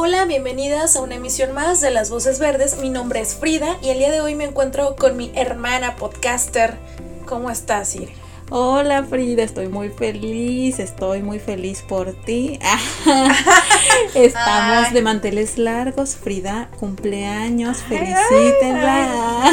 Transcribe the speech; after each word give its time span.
Hola, 0.00 0.26
bienvenidas 0.26 0.94
a 0.94 1.00
una 1.00 1.16
emisión 1.16 1.50
más 1.50 1.80
de 1.80 1.90
Las 1.90 2.08
Voces 2.08 2.38
Verdes. 2.38 2.78
Mi 2.78 2.88
nombre 2.88 3.18
es 3.18 3.34
Frida 3.34 3.78
y 3.82 3.88
el 3.88 3.98
día 3.98 4.12
de 4.12 4.20
hoy 4.20 4.36
me 4.36 4.44
encuentro 4.44 4.94
con 4.94 5.16
mi 5.16 5.32
hermana 5.34 5.96
podcaster. 5.96 6.78
¿Cómo 7.26 7.50
estás, 7.50 7.88
Siri? 7.88 8.12
Hola 8.48 9.02
Frida, 9.02 9.42
estoy 9.42 9.66
muy 9.66 9.88
feliz, 9.88 10.78
estoy 10.78 11.22
muy 11.22 11.40
feliz 11.40 11.82
por 11.82 12.12
ti. 12.12 12.60
Estamos 14.14 14.92
de 14.92 15.02
manteles 15.02 15.58
largos, 15.58 16.14
Frida, 16.14 16.70
cumpleaños, 16.78 17.78
felicítenla. 17.78 19.50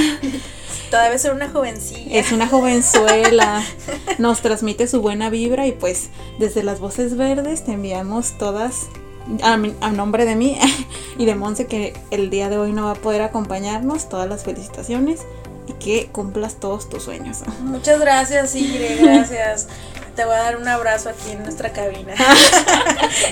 Todavía 0.92 1.16
es 1.16 1.26
una 1.26 1.50
jovencilla. 1.50 2.20
Es 2.20 2.32
una 2.32 2.48
jovenzuela. 2.48 3.64
Nos 4.20 4.42
transmite 4.42 4.86
su 4.86 5.02
buena 5.02 5.32
vibra 5.32 5.66
y 5.66 5.72
pues 5.72 6.10
desde 6.38 6.62
las 6.62 6.80
voces 6.80 7.18
verdes 7.18 7.66
te 7.66 7.72
enviamos 7.72 8.38
todas 8.38 8.90
a, 9.44 9.54
a, 9.54 9.92
nombre 9.92 10.26
de 10.26 10.36
mí 10.36 10.58
y 11.18 11.26
de 11.26 11.36
Monse 11.36 11.68
que 11.68 11.94
el 12.12 12.30
día 12.30 12.50
de 12.50 12.58
hoy 12.58 12.72
no 12.72 12.86
va 12.86 12.92
a 12.92 12.96
poder 12.96 13.22
acompañarnos, 13.22 14.10
todas 14.10 14.30
las 14.30 14.44
felicitaciones 14.44 15.22
y 15.68 15.74
que 15.74 16.08
cumplas 16.08 16.56
todos 16.56 16.90
tus 16.90 17.04
sueños. 17.04 17.40
Muchas 17.62 18.00
gracias, 18.00 18.56
Igre, 18.56 18.96
gracias. 19.02 19.68
Te 20.16 20.24
voy 20.24 20.36
a 20.36 20.44
dar 20.44 20.56
un 20.56 20.68
abrazo 20.68 21.10
aquí 21.10 21.32
en 21.32 21.44
nuestra 21.44 21.74
cabina. 21.74 22.14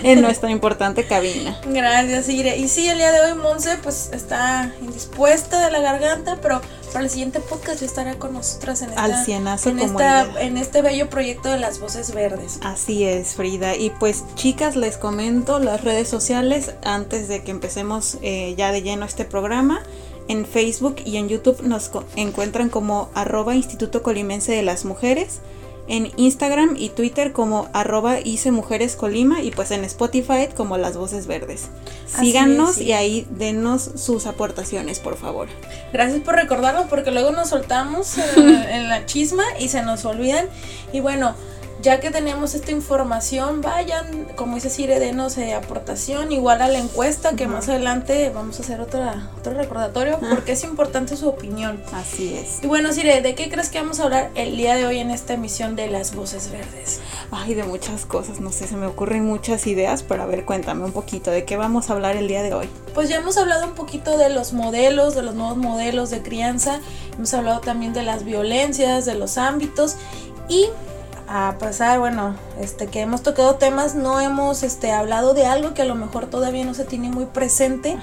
en 0.03 0.21
nuestra 0.21 0.51
importante 0.51 1.05
cabina. 1.05 1.57
Gracias, 1.65 2.27
Igre. 2.27 2.57
Y 2.57 2.67
sí, 2.67 2.89
el 2.89 2.97
día 2.97 3.13
de 3.13 3.21
hoy 3.21 3.35
Monse 3.35 3.77
pues 3.81 4.09
está 4.11 4.69
indispuesta 4.81 5.63
de 5.63 5.71
la 5.71 5.79
garganta, 5.79 6.39
pero 6.41 6.61
para 6.93 7.05
el 7.05 7.11
siguiente 7.11 7.39
podcast 7.39 7.81
ya 7.81 7.85
estará 7.87 8.15
con 8.15 8.33
nosotras 8.33 8.81
en, 8.83 8.89
esta, 8.89 9.03
Al 9.03 9.25
cienazo 9.25 9.69
en, 9.69 9.79
como 9.79 9.99
esta, 9.99 10.21
ella. 10.21 10.41
en 10.41 10.57
este 10.57 10.81
bello 10.81 11.09
proyecto 11.09 11.49
de 11.49 11.57
las 11.57 11.79
voces 11.79 12.13
verdes. 12.13 12.59
Así 12.61 13.03
es, 13.03 13.33
Frida. 13.33 13.75
Y 13.75 13.89
pues 13.89 14.23
chicas, 14.35 14.75
les 14.75 14.97
comento 14.97 15.59
las 15.59 15.83
redes 15.83 16.07
sociales 16.07 16.75
antes 16.83 17.27
de 17.27 17.43
que 17.43 17.51
empecemos 17.51 18.17
eh, 18.21 18.53
ya 18.57 18.71
de 18.71 18.81
lleno 18.81 19.05
este 19.05 19.25
programa. 19.25 19.81
En 20.29 20.45
Facebook 20.45 20.97
y 21.03 21.17
en 21.17 21.27
YouTube 21.27 21.63
nos 21.63 21.91
encuentran 22.15 22.69
como 22.69 23.09
arroba 23.13 23.55
Instituto 23.55 24.03
Colimense 24.03 24.53
de 24.53 24.61
las 24.61 24.85
Mujeres. 24.85 25.41
En 25.87 26.11
Instagram 26.15 26.75
y 26.77 26.89
Twitter 26.89 27.33
como 27.33 27.67
arroba 27.73 28.19
Hice 28.19 28.51
Mujeres 28.51 28.95
Colima 28.95 29.41
y 29.41 29.51
pues 29.51 29.71
en 29.71 29.83
Spotify 29.83 30.47
como 30.55 30.77
Las 30.77 30.95
Voces 30.95 31.27
Verdes. 31.27 31.67
Síganos 32.05 32.71
es, 32.71 32.75
sí. 32.77 32.83
y 32.85 32.91
ahí 32.93 33.27
denos 33.29 33.91
sus 33.95 34.25
aportaciones, 34.25 34.99
por 34.99 35.17
favor. 35.17 35.47
Gracias 35.91 36.21
por 36.21 36.35
recordarnos 36.35 36.85
porque 36.89 37.11
luego 37.11 37.31
nos 37.31 37.49
soltamos 37.49 38.17
en, 38.17 38.49
en 38.69 38.89
la 38.89 39.05
chisma 39.05 39.43
y 39.59 39.67
se 39.67 39.81
nos 39.81 40.05
olvidan. 40.05 40.47
Y 40.93 41.01
bueno, 41.01 41.35
ya 41.83 41.99
que 41.99 42.11
tenemos 42.11 42.55
esta 42.55 42.71
información, 42.71 43.61
vayan, 43.61 44.25
como 44.37 44.55
dice 44.55 44.69
Cire, 44.69 44.99
denos 44.99 45.37
eh, 45.37 45.53
aportación, 45.53 46.31
igual 46.31 46.61
a 46.61 46.69
la 46.69 46.79
encuesta, 46.79 47.35
que 47.35 47.43
uh 47.45 47.49
-huh. 47.49 47.55
más 47.55 47.67
adelante 47.67 48.31
vamos 48.33 48.57
a 48.57 48.63
hacer 48.63 48.79
otra, 48.79 49.29
otro 49.37 49.53
recordatorio, 49.53 50.17
uh 50.17 50.23
-huh. 50.23 50.29
porque 50.29 50.53
es 50.53 50.63
importante 50.63 51.17
su 51.17 51.27
opinión. 51.27 51.83
Así 51.91 52.35
es. 52.35 52.63
Y 52.63 52.67
bueno, 52.67 52.93
Cire, 52.93 53.21
¿de 53.21 53.35
qué 53.35 53.49
crees 53.49 53.69
que 53.69 53.79
vamos 53.81 53.99
a 53.99 54.03
hablar 54.05 54.31
el 54.35 54.55
día 54.55 54.75
de 54.75 54.85
hoy 54.85 54.99
en 54.99 55.11
esta 55.11 55.33
emisión 55.33 55.75
de 55.75 55.89
Las 55.89 56.15
Voces 56.15 56.49
Verdes? 56.49 57.01
Ay, 57.31 57.53
de 57.53 57.63
muchas 57.63 58.05
cosas, 58.05 58.39
no 58.39 58.53
sé, 58.53 58.65
se 58.65 58.77
me 58.77 58.85
ocurren 58.87 59.25
muchas 59.25 59.67
ideas, 59.67 60.03
pero 60.03 60.23
a 60.23 60.25
ver, 60.25 60.45
cuéntame 60.45 60.85
un 60.85 60.93
poquito, 60.93 61.31
¿de 61.31 61.43
qué 61.43 61.57
vamos 61.57 61.89
a 61.89 61.93
hablar 61.93 62.15
el 62.15 62.29
día 62.29 62.43
de 62.43 62.53
hoy? 62.53 62.69
Pues 62.93 63.09
ya 63.09 63.17
hemos 63.17 63.35
hablado 63.35 63.65
un 63.67 63.73
poquito 63.73 64.17
de 64.17 64.29
los 64.29 64.53
modelos, 64.53 65.15
de 65.15 65.21
los 65.21 65.35
nuevos 65.35 65.57
modelos 65.57 66.11
de 66.11 66.21
crianza, 66.21 66.79
hemos 67.17 67.33
hablado 67.33 67.59
también 67.59 67.91
de 67.91 68.03
las 68.03 68.23
violencias, 68.23 69.03
de 69.03 69.15
los 69.15 69.37
ámbitos 69.37 69.97
y 70.47 70.69
a 71.27 71.57
pasar, 71.59 71.99
bueno, 71.99 72.35
este 72.59 72.87
que 72.87 73.01
hemos 73.01 73.23
tocado 73.23 73.55
temas, 73.55 73.95
no 73.95 74.19
hemos 74.19 74.63
este 74.63 74.91
hablado 74.91 75.33
de 75.33 75.45
algo 75.45 75.73
que 75.73 75.81
a 75.81 75.85
lo 75.85 75.95
mejor 75.95 76.27
todavía 76.27 76.65
no 76.65 76.73
se 76.73 76.85
tiene 76.85 77.09
muy 77.09 77.25
presente. 77.25 77.97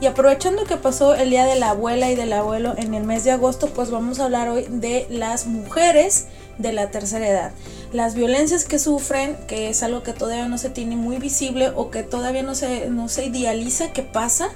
Y 0.00 0.06
aprovechando 0.06 0.64
que 0.64 0.76
pasó 0.76 1.14
el 1.14 1.30
día 1.30 1.44
de 1.46 1.56
la 1.56 1.70
abuela 1.70 2.10
y 2.10 2.14
del 2.14 2.32
abuelo 2.32 2.74
en 2.76 2.94
el 2.94 3.04
mes 3.04 3.24
de 3.24 3.32
agosto, 3.32 3.68
pues 3.68 3.90
vamos 3.90 4.20
a 4.20 4.24
hablar 4.24 4.48
hoy 4.48 4.66
de 4.68 5.06
las 5.10 5.46
mujeres 5.46 6.26
de 6.58 6.72
la 6.72 6.90
tercera 6.90 7.28
edad. 7.28 7.52
Las 7.92 8.14
violencias 8.14 8.64
que 8.64 8.78
sufren, 8.78 9.36
que 9.46 9.68
es 9.68 9.82
algo 9.82 10.02
que 10.02 10.12
todavía 10.12 10.48
no 10.48 10.58
se 10.58 10.70
tiene 10.70 10.96
muy 10.96 11.18
visible 11.18 11.70
o 11.74 11.90
que 11.90 12.02
todavía 12.02 12.42
no 12.42 12.54
se, 12.54 12.88
no 12.88 13.08
se 13.08 13.26
idealiza 13.26 13.92
que 13.92 14.02
pasa 14.02 14.50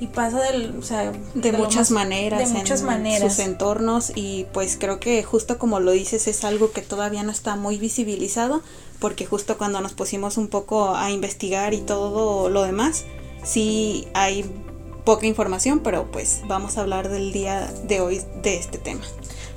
y 0.00 0.08
pasa 0.08 0.40
del, 0.40 0.76
o 0.78 0.82
sea, 0.82 1.12
de, 1.12 1.50
de 1.50 1.52
muchas 1.52 1.90
más, 1.90 2.04
maneras, 2.04 2.48
de 2.52 2.58
muchas 2.58 2.80
en 2.80 2.86
maneras. 2.86 3.34
sus 3.34 3.44
entornos 3.44 4.12
y 4.14 4.46
pues 4.52 4.76
creo 4.78 5.00
que 5.00 5.22
justo 5.22 5.58
como 5.58 5.80
lo 5.80 5.92
dices 5.92 6.26
es 6.26 6.44
algo 6.44 6.72
que 6.72 6.82
todavía 6.82 7.22
no 7.22 7.30
está 7.30 7.56
muy 7.56 7.78
visibilizado 7.78 8.62
porque 8.98 9.26
justo 9.26 9.58
cuando 9.58 9.80
nos 9.80 9.92
pusimos 9.92 10.36
un 10.36 10.48
poco 10.48 10.94
a 10.94 11.10
investigar 11.10 11.74
y 11.74 11.80
todo 11.80 12.48
lo 12.48 12.62
demás, 12.62 13.04
sí 13.44 14.08
hay 14.14 14.44
poca 15.04 15.26
información, 15.26 15.80
pero 15.80 16.10
pues 16.10 16.40
vamos 16.46 16.78
a 16.78 16.80
hablar 16.80 17.08
del 17.10 17.32
día 17.32 17.70
de 17.86 18.00
hoy 18.00 18.22
de 18.42 18.56
este 18.56 18.78
tema. 18.78 19.02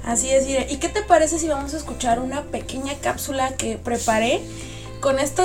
Así 0.04 0.30
es. 0.30 0.46
¿Y 0.69 0.78
qué 0.78 0.90
te 0.90 1.02
parece 1.02 1.40
si 1.40 1.48
vamos 1.48 1.74
a 1.74 1.78
escuchar 1.78 2.19
una 2.19 2.44
pequeña 2.44 2.94
cápsula 2.96 3.56
que 3.56 3.78
preparé? 3.78 4.42
Con 5.07 5.19
esto 5.19 5.41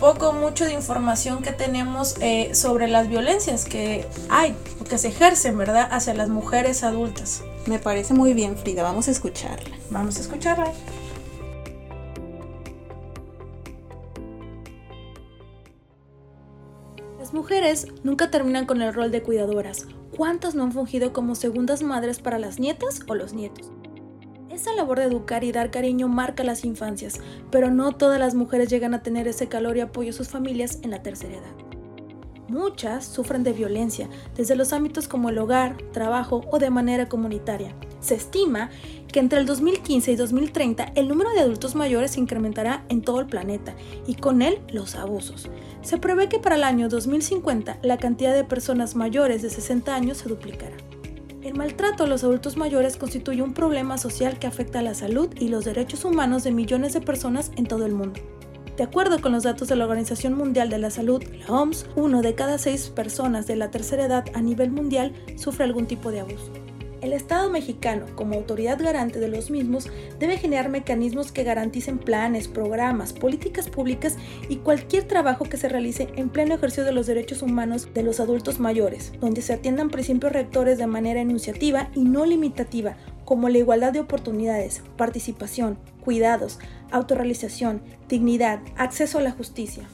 poco 0.00 0.32
mucho 0.32 0.64
de 0.64 0.72
información 0.72 1.42
que 1.42 1.52
tenemos 1.52 2.16
eh, 2.22 2.54
sobre 2.54 2.88
las 2.88 3.10
violencias 3.10 3.66
que 3.66 4.06
hay 4.30 4.56
que 4.88 4.96
se 4.96 5.08
ejercen, 5.08 5.58
¿verdad?, 5.58 5.86
hacia 5.90 6.14
las 6.14 6.30
mujeres 6.30 6.82
adultas. 6.82 7.42
Me 7.66 7.78
parece 7.78 8.14
muy 8.14 8.32
bien, 8.32 8.56
Frida. 8.56 8.82
Vamos 8.82 9.08
a 9.08 9.10
escucharla. 9.10 9.76
Vamos 9.90 10.16
a 10.16 10.20
escucharla. 10.22 10.72
Las 17.18 17.34
mujeres 17.34 17.88
nunca 18.04 18.30
terminan 18.30 18.64
con 18.64 18.80
el 18.80 18.94
rol 18.94 19.10
de 19.10 19.22
cuidadoras. 19.22 19.88
¿Cuántas 20.16 20.54
no 20.54 20.62
han 20.62 20.72
fungido 20.72 21.12
como 21.12 21.34
segundas 21.34 21.82
madres 21.82 22.18
para 22.18 22.38
las 22.38 22.58
nietas 22.58 23.00
o 23.06 23.14
los 23.14 23.34
nietos? 23.34 23.70
Esa 24.52 24.74
labor 24.74 24.98
de 24.98 25.06
educar 25.06 25.44
y 25.44 25.50
dar 25.50 25.70
cariño 25.70 26.08
marca 26.08 26.44
las 26.44 26.66
infancias, 26.66 27.18
pero 27.50 27.70
no 27.70 27.92
todas 27.92 28.20
las 28.20 28.34
mujeres 28.34 28.68
llegan 28.68 28.92
a 28.92 29.02
tener 29.02 29.26
ese 29.26 29.48
calor 29.48 29.78
y 29.78 29.80
apoyo 29.80 30.10
a 30.10 30.12
sus 30.12 30.28
familias 30.28 30.78
en 30.82 30.90
la 30.90 31.02
tercera 31.02 31.38
edad. 31.38 31.72
Muchas 32.48 33.06
sufren 33.06 33.44
de 33.44 33.54
violencia, 33.54 34.10
desde 34.36 34.54
los 34.54 34.74
ámbitos 34.74 35.08
como 35.08 35.30
el 35.30 35.38
hogar, 35.38 35.78
trabajo 35.92 36.42
o 36.52 36.58
de 36.58 36.68
manera 36.68 37.08
comunitaria. 37.08 37.74
Se 38.00 38.14
estima 38.14 38.68
que 39.10 39.20
entre 39.20 39.38
el 39.38 39.46
2015 39.46 40.12
y 40.12 40.16
2030 40.16 40.92
el 40.96 41.08
número 41.08 41.30
de 41.30 41.40
adultos 41.40 41.74
mayores 41.74 42.10
se 42.10 42.20
incrementará 42.20 42.84
en 42.90 43.00
todo 43.00 43.20
el 43.20 43.28
planeta 43.28 43.74
y 44.06 44.16
con 44.16 44.42
él 44.42 44.58
los 44.70 44.96
abusos. 44.96 45.48
Se 45.80 45.96
prevé 45.96 46.28
que 46.28 46.40
para 46.40 46.56
el 46.56 46.64
año 46.64 46.90
2050 46.90 47.78
la 47.82 47.96
cantidad 47.96 48.34
de 48.34 48.44
personas 48.44 48.96
mayores 48.96 49.40
de 49.40 49.48
60 49.48 49.94
años 49.94 50.18
se 50.18 50.28
duplicará. 50.28 50.76
El 51.42 51.54
maltrato 51.54 52.04
a 52.04 52.06
los 52.06 52.22
adultos 52.22 52.56
mayores 52.56 52.96
constituye 52.96 53.42
un 53.42 53.52
problema 53.52 53.98
social 53.98 54.38
que 54.38 54.46
afecta 54.46 54.78
a 54.78 54.82
la 54.82 54.94
salud 54.94 55.28
y 55.40 55.48
los 55.48 55.64
derechos 55.64 56.04
humanos 56.04 56.44
de 56.44 56.52
millones 56.52 56.92
de 56.92 57.00
personas 57.00 57.50
en 57.56 57.66
todo 57.66 57.84
el 57.84 57.94
mundo. 57.94 58.20
De 58.76 58.84
acuerdo 58.84 59.20
con 59.20 59.32
los 59.32 59.42
datos 59.42 59.66
de 59.66 59.74
la 59.74 59.84
Organización 59.84 60.34
Mundial 60.34 60.70
de 60.70 60.78
la 60.78 60.90
Salud, 60.90 61.20
la 61.40 61.52
OMS, 61.52 61.86
uno 61.96 62.22
de 62.22 62.36
cada 62.36 62.58
seis 62.58 62.90
personas 62.90 63.48
de 63.48 63.56
la 63.56 63.72
tercera 63.72 64.04
edad 64.04 64.24
a 64.34 64.40
nivel 64.40 64.70
mundial 64.70 65.14
sufre 65.36 65.64
algún 65.64 65.86
tipo 65.86 66.12
de 66.12 66.20
abuso. 66.20 66.52
El 67.02 67.12
Estado 67.12 67.50
mexicano, 67.50 68.06
como 68.14 68.36
autoridad 68.36 68.80
garante 68.80 69.18
de 69.18 69.26
los 69.26 69.50
mismos, 69.50 69.90
debe 70.20 70.38
generar 70.38 70.68
mecanismos 70.68 71.32
que 71.32 71.42
garanticen 71.42 71.98
planes, 71.98 72.46
programas, 72.46 73.12
políticas 73.12 73.68
públicas 73.68 74.16
y 74.48 74.58
cualquier 74.58 75.08
trabajo 75.08 75.44
que 75.44 75.56
se 75.56 75.68
realice 75.68 76.06
en 76.14 76.28
pleno 76.28 76.54
ejercicio 76.54 76.84
de 76.84 76.92
los 76.92 77.08
derechos 77.08 77.42
humanos 77.42 77.88
de 77.92 78.04
los 78.04 78.20
adultos 78.20 78.60
mayores, 78.60 79.12
donde 79.20 79.42
se 79.42 79.52
atiendan 79.52 79.90
principios 79.90 80.32
rectores 80.32 80.78
de 80.78 80.86
manera 80.86 81.20
enunciativa 81.20 81.90
y 81.92 82.04
no 82.04 82.24
limitativa, 82.24 82.96
como 83.24 83.48
la 83.48 83.58
igualdad 83.58 83.92
de 83.92 83.98
oportunidades, 83.98 84.82
participación, 84.96 85.78
cuidados, 86.04 86.60
autorrealización, 86.92 87.82
dignidad, 88.08 88.60
acceso 88.76 89.18
a 89.18 89.22
la 89.22 89.32
justicia. 89.32 89.88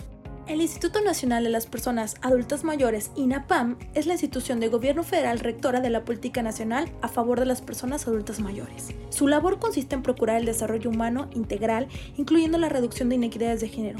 El 0.48 0.62
Instituto 0.62 1.02
Nacional 1.02 1.44
de 1.44 1.50
las 1.50 1.66
Personas 1.66 2.16
Adultas 2.22 2.64
Mayores, 2.64 3.10
INAPAM, 3.16 3.76
es 3.92 4.06
la 4.06 4.14
institución 4.14 4.60
de 4.60 4.68
gobierno 4.68 5.02
federal 5.02 5.40
rectora 5.40 5.82
de 5.82 5.90
la 5.90 6.06
política 6.06 6.42
nacional 6.42 6.90
a 7.02 7.08
favor 7.08 7.38
de 7.38 7.44
las 7.44 7.60
personas 7.60 8.08
adultas 8.08 8.40
mayores. 8.40 8.94
Su 9.10 9.28
labor 9.28 9.58
consiste 9.58 9.94
en 9.94 10.02
procurar 10.02 10.38
el 10.38 10.46
desarrollo 10.46 10.88
humano 10.88 11.28
integral, 11.34 11.88
incluyendo 12.16 12.56
la 12.56 12.70
reducción 12.70 13.10
de 13.10 13.16
inequidades 13.16 13.60
de 13.60 13.68
género, 13.68 13.98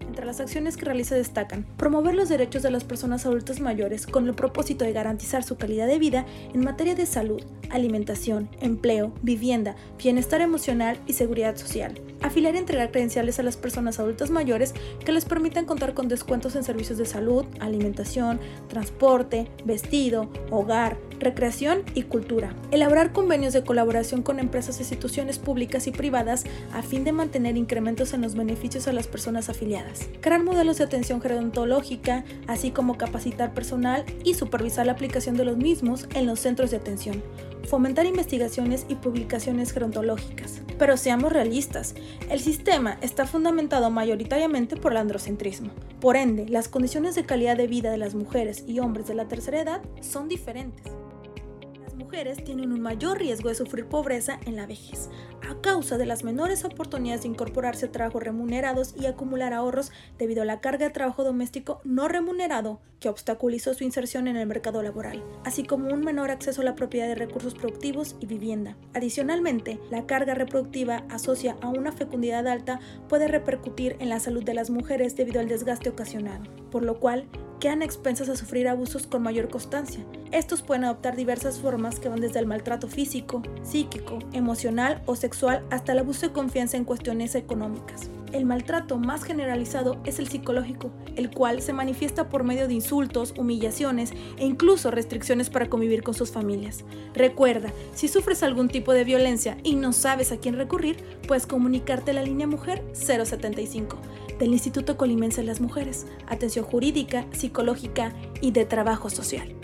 Entre 0.00 0.24
las 0.24 0.40
acciones 0.40 0.78
que 0.78 0.86
realiza 0.86 1.14
destacan 1.16 1.66
promover 1.76 2.14
los 2.14 2.30
derechos 2.30 2.62
de 2.62 2.70
las 2.70 2.82
personas 2.82 3.26
adultas 3.26 3.60
mayores 3.60 4.06
con 4.06 4.26
el 4.26 4.34
propósito 4.34 4.86
de 4.86 4.94
garantizar 4.94 5.44
su 5.44 5.58
calidad 5.58 5.86
de 5.86 5.98
vida 5.98 6.24
en 6.54 6.64
materia 6.64 6.94
de 6.94 7.04
salud, 7.04 7.42
alimentación, 7.70 8.48
empleo, 8.60 9.12
vivienda, 9.22 9.76
bienestar 9.98 10.40
emocional 10.40 10.98
y 11.06 11.14
seguridad 11.14 11.56
social. 11.56 12.00
Afiliar 12.22 12.54
y 12.54 12.58
entregar 12.58 12.90
credenciales 12.90 13.38
a 13.38 13.42
las 13.42 13.56
personas 13.56 13.98
adultas 13.98 14.30
mayores 14.30 14.74
que 15.04 15.12
les 15.12 15.24
permitan 15.24 15.64
contar 15.64 15.94
con 15.94 16.08
descuentos 16.08 16.56
en 16.56 16.64
servicios 16.64 16.98
de 16.98 17.06
salud, 17.06 17.46
alimentación, 17.60 18.40
transporte, 18.68 19.48
vestido, 19.64 20.28
hogar, 20.50 20.98
recreación 21.20 21.82
y 21.94 22.02
cultura. 22.02 22.54
Elaborar 22.70 23.12
convenios 23.12 23.52
de 23.52 23.62
colaboración 23.62 24.22
con 24.22 24.40
empresas 24.40 24.78
e 24.78 24.82
instituciones 24.82 25.38
públicas 25.38 25.86
y 25.86 25.92
privadas 25.92 26.44
a 26.72 26.82
fin 26.82 27.04
de 27.04 27.12
mantener 27.12 27.56
incrementos 27.56 28.12
en 28.14 28.22
los 28.22 28.34
beneficios 28.34 28.88
a 28.88 28.92
las 28.92 29.06
personas 29.06 29.48
afiliadas. 29.48 30.08
Crear 30.20 30.42
modelos 30.42 30.78
de 30.78 30.84
atención 30.84 31.20
gerontológica, 31.20 32.24
así 32.46 32.70
como 32.70 32.96
capacitar 32.96 33.54
personal 33.54 34.04
y 34.24 34.34
supervisar 34.34 34.86
la 34.86 34.92
aplicación 34.92 35.36
de 35.36 35.44
los 35.44 35.56
mismos 35.56 36.08
en 36.14 36.26
los 36.26 36.40
centros 36.40 36.70
de 36.70 36.78
atención. 36.78 37.22
Fomentar 37.70 38.04
investigaciones 38.04 38.84
y 38.88 38.96
publicaciones 38.96 39.72
gerontológicas. 39.72 40.60
Pero 40.76 40.96
seamos 40.96 41.32
realistas, 41.32 41.94
el 42.28 42.40
sistema 42.40 42.98
está 43.00 43.28
fundamentado 43.28 43.92
mayoritariamente 43.92 44.74
por 44.74 44.90
el 44.90 44.98
androcentrismo. 44.98 45.70
Por 46.00 46.16
ende, 46.16 46.48
las 46.48 46.68
condiciones 46.68 47.14
de 47.14 47.24
calidad 47.24 47.56
de 47.56 47.68
vida 47.68 47.92
de 47.92 47.98
las 47.98 48.16
mujeres 48.16 48.64
y 48.66 48.80
hombres 48.80 49.06
de 49.06 49.14
la 49.14 49.28
tercera 49.28 49.60
edad 49.60 49.82
son 50.00 50.26
diferentes 50.26 50.99
mujeres 52.10 52.42
tienen 52.42 52.72
un 52.72 52.80
mayor 52.80 53.20
riesgo 53.20 53.50
de 53.50 53.54
sufrir 53.54 53.86
pobreza 53.86 54.40
en 54.44 54.56
la 54.56 54.66
vejez, 54.66 55.10
a 55.48 55.60
causa 55.60 55.96
de 55.96 56.06
las 56.06 56.24
menores 56.24 56.64
oportunidades 56.64 57.22
de 57.22 57.28
incorporarse 57.28 57.86
a 57.86 57.92
trabajos 57.92 58.20
remunerados 58.20 58.96
y 59.00 59.06
acumular 59.06 59.52
ahorros 59.52 59.92
debido 60.18 60.42
a 60.42 60.44
la 60.44 60.60
carga 60.60 60.86
de 60.86 60.92
trabajo 60.92 61.22
doméstico 61.22 61.80
no 61.84 62.08
remunerado 62.08 62.80
que 62.98 63.08
obstaculizó 63.08 63.74
su 63.74 63.84
inserción 63.84 64.26
en 64.26 64.36
el 64.36 64.48
mercado 64.48 64.82
laboral, 64.82 65.22
así 65.44 65.62
como 65.62 65.94
un 65.94 66.00
menor 66.00 66.32
acceso 66.32 66.62
a 66.62 66.64
la 66.64 66.74
propiedad 66.74 67.06
de 67.06 67.14
recursos 67.14 67.54
productivos 67.54 68.16
y 68.18 68.26
vivienda. 68.26 68.76
Adicionalmente, 68.92 69.78
la 69.88 70.04
carga 70.06 70.34
reproductiva 70.34 71.04
asocia 71.10 71.58
a 71.60 71.68
una 71.68 71.92
fecundidad 71.92 72.48
alta 72.48 72.80
puede 73.08 73.28
repercutir 73.28 73.94
en 74.00 74.08
la 74.08 74.18
salud 74.18 74.42
de 74.42 74.54
las 74.54 74.68
mujeres 74.68 75.14
debido 75.14 75.38
al 75.38 75.46
desgaste 75.46 75.90
ocasionado, 75.90 76.42
por 76.72 76.82
lo 76.82 76.98
cual 76.98 77.28
quedan 77.60 77.82
expensas 77.82 78.28
a 78.28 78.36
sufrir 78.36 78.66
abusos 78.66 79.06
con 79.06 79.22
mayor 79.22 79.48
constancia. 79.48 80.02
Estos 80.32 80.62
pueden 80.62 80.84
adoptar 80.84 81.14
diversas 81.14 81.60
formas 81.60 82.00
que 82.00 82.08
van 82.08 82.20
desde 82.20 82.40
el 82.40 82.46
maltrato 82.46 82.88
físico, 82.88 83.42
psíquico, 83.62 84.18
emocional 84.32 85.02
o 85.06 85.14
sexual 85.14 85.62
hasta 85.70 85.92
el 85.92 85.98
abuso 85.98 86.26
de 86.26 86.32
confianza 86.32 86.76
en 86.76 86.84
cuestiones 86.84 87.34
económicas. 87.34 88.10
El 88.32 88.46
maltrato 88.46 88.96
más 88.96 89.24
generalizado 89.24 90.00
es 90.04 90.20
el 90.20 90.28
psicológico, 90.28 90.90
el 91.16 91.30
cual 91.30 91.62
se 91.62 91.72
manifiesta 91.72 92.28
por 92.28 92.44
medio 92.44 92.68
de 92.68 92.74
insultos, 92.74 93.34
humillaciones 93.36 94.12
e 94.38 94.46
incluso 94.46 94.90
restricciones 94.90 95.50
para 95.50 95.68
convivir 95.68 96.02
con 96.02 96.14
sus 96.14 96.30
familias. 96.30 96.84
Recuerda, 97.12 97.72
si 97.94 98.06
sufres 98.06 98.42
algún 98.42 98.68
tipo 98.68 98.92
de 98.92 99.04
violencia 99.04 99.56
y 99.64 99.74
no 99.74 99.92
sabes 99.92 100.30
a 100.30 100.36
quién 100.36 100.56
recurrir, 100.56 100.96
puedes 101.26 101.46
comunicarte 101.46 102.12
a 102.12 102.14
la 102.14 102.22
línea 102.22 102.46
Mujer 102.46 102.84
075 102.92 103.98
del 104.38 104.52
Instituto 104.52 104.96
Colimense 104.96 105.42
de 105.42 105.46
las 105.46 105.60
Mujeres, 105.60 106.06
atención 106.26 106.64
jurídica, 106.64 107.26
psicológica 107.32 108.14
y 108.40 108.52
de 108.52 108.64
trabajo 108.64 109.10
social. 109.10 109.54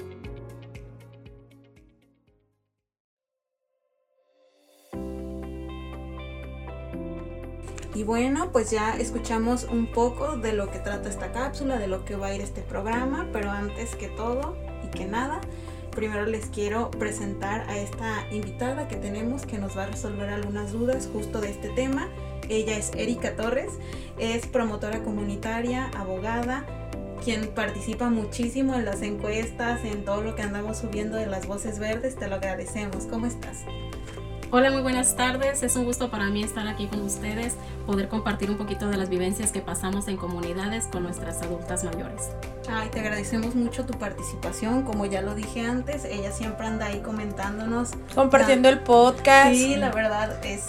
Y 7.97 8.05
bueno, 8.05 8.53
pues 8.53 8.71
ya 8.71 8.95
escuchamos 8.99 9.65
un 9.65 9.87
poco 9.87 10.37
de 10.37 10.53
lo 10.53 10.71
que 10.71 10.79
trata 10.79 11.09
esta 11.09 11.33
cápsula, 11.33 11.79
de 11.79 11.87
lo 11.87 12.05
que 12.05 12.15
va 12.15 12.27
a 12.27 12.35
ir 12.35 12.43
este 12.43 12.61
programa, 12.61 13.27
pero 13.33 13.51
antes 13.51 13.97
que 13.97 14.09
todo 14.09 14.55
y 14.85 14.89
que 14.89 15.07
nada, 15.07 15.41
primero 15.93 16.27
les 16.27 16.45
quiero 16.51 16.91
presentar 16.91 17.63
a 17.71 17.79
esta 17.79 18.27
invitada 18.31 18.87
que 18.87 18.97
tenemos 18.97 19.47
que 19.47 19.57
nos 19.57 19.79
va 19.79 19.85
a 19.85 19.87
resolver 19.87 20.29
algunas 20.29 20.73
dudas 20.73 21.09
justo 21.11 21.41
de 21.41 21.49
este 21.49 21.71
tema. 21.71 22.11
Ella 22.51 22.77
es 22.77 22.93
Erika 22.95 23.35
Torres, 23.35 23.73
es 24.19 24.47
promotora 24.47 25.03
comunitaria, 25.03 25.91
abogada, 25.97 26.67
quien 27.25 27.49
participa 27.49 28.11
muchísimo 28.11 28.75
en 28.75 28.85
las 28.85 29.01
encuestas, 29.01 29.83
en 29.87 30.05
todo 30.05 30.21
lo 30.21 30.37
que 30.37 30.43
andamos 30.43 30.77
subiendo 30.77 31.17
de 31.17 31.29
las 31.29 31.47
voces 31.47 31.79
verdes. 31.79 32.17
Te 32.17 32.29
lo 32.29 32.35
agradecemos. 32.35 33.07
¿Cómo 33.07 33.25
estás? 33.25 33.65
Hola, 34.59 34.71
muy 34.71 34.81
buenas 34.81 35.17
tardes. 35.17 35.63
Es 35.63 35.77
un 35.77 35.85
gusto 35.85 36.11
para 36.11 36.31
mí 36.31 36.43
estar 36.43 36.67
aquí 36.67 36.87
con 36.87 37.03
ustedes, 37.03 37.57
poder 37.85 38.09
compartir 38.09 38.51
un 38.51 38.57
poquito 38.57 38.89
de 38.89 38.97
las 38.97 39.11
vivencias 39.11 39.53
que 39.53 39.61
pasamos 39.61 40.09
en 40.09 40.17
comunidades 40.17 40.87
con 40.87 41.03
nuestras 41.03 41.43
adultas 41.43 41.85
mayores. 41.85 42.31
Ay, 42.67 42.89
te 42.89 43.01
agradecemos 43.01 43.55
mucho 43.55 43.85
tu 43.85 43.93
participación. 43.99 44.85
Como 44.85 45.05
ya 45.05 45.21
lo 45.21 45.35
dije 45.35 45.61
antes, 45.61 46.07
ella 46.07 46.33
siempre 46.33 46.69
anda 46.69 46.87
ahí 46.87 47.01
comentándonos. 47.01 47.91
Compartiendo 48.15 48.71
el 48.71 48.79
podcast. 48.79 49.53
Sí, 49.53 49.77
la 49.77 49.91
verdad 49.91 50.43
es 50.43 50.65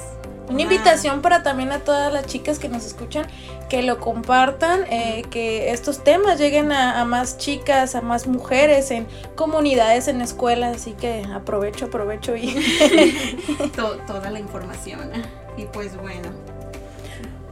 una 0.50 0.62
invitación 0.62 1.22
para 1.22 1.44
también 1.44 1.72
a 1.72 1.80
todas 1.80 2.12
las 2.12 2.26
chicas 2.26 2.60
que 2.60 2.70
nos 2.70 2.86
escuchan 2.86 3.28
que 3.70 3.84
lo 3.84 4.00
compartan, 4.00 4.86
eh, 4.90 5.24
que 5.30 5.72
estos 5.72 6.04
temas 6.04 6.40
lleguen 6.40 6.72
a, 6.72 7.04
más 7.06 7.38
chicas, 7.38 7.96
a 7.96 8.02
más 8.02 8.28
mujeres 8.28 8.92
en 8.92 9.08
comunidades, 9.36 10.08
en 10.08 10.22
escuelas, 10.22 10.78
así 10.78 10.94
que 10.94 11.26
aprovecho, 11.34 11.86
aprovecho 11.86 12.36
y 12.36 12.56
toda 13.76 14.32
la 14.32 14.40
información. 14.40 15.12
Y 15.58 15.66
pues 15.66 15.98
bueno. 15.98 16.30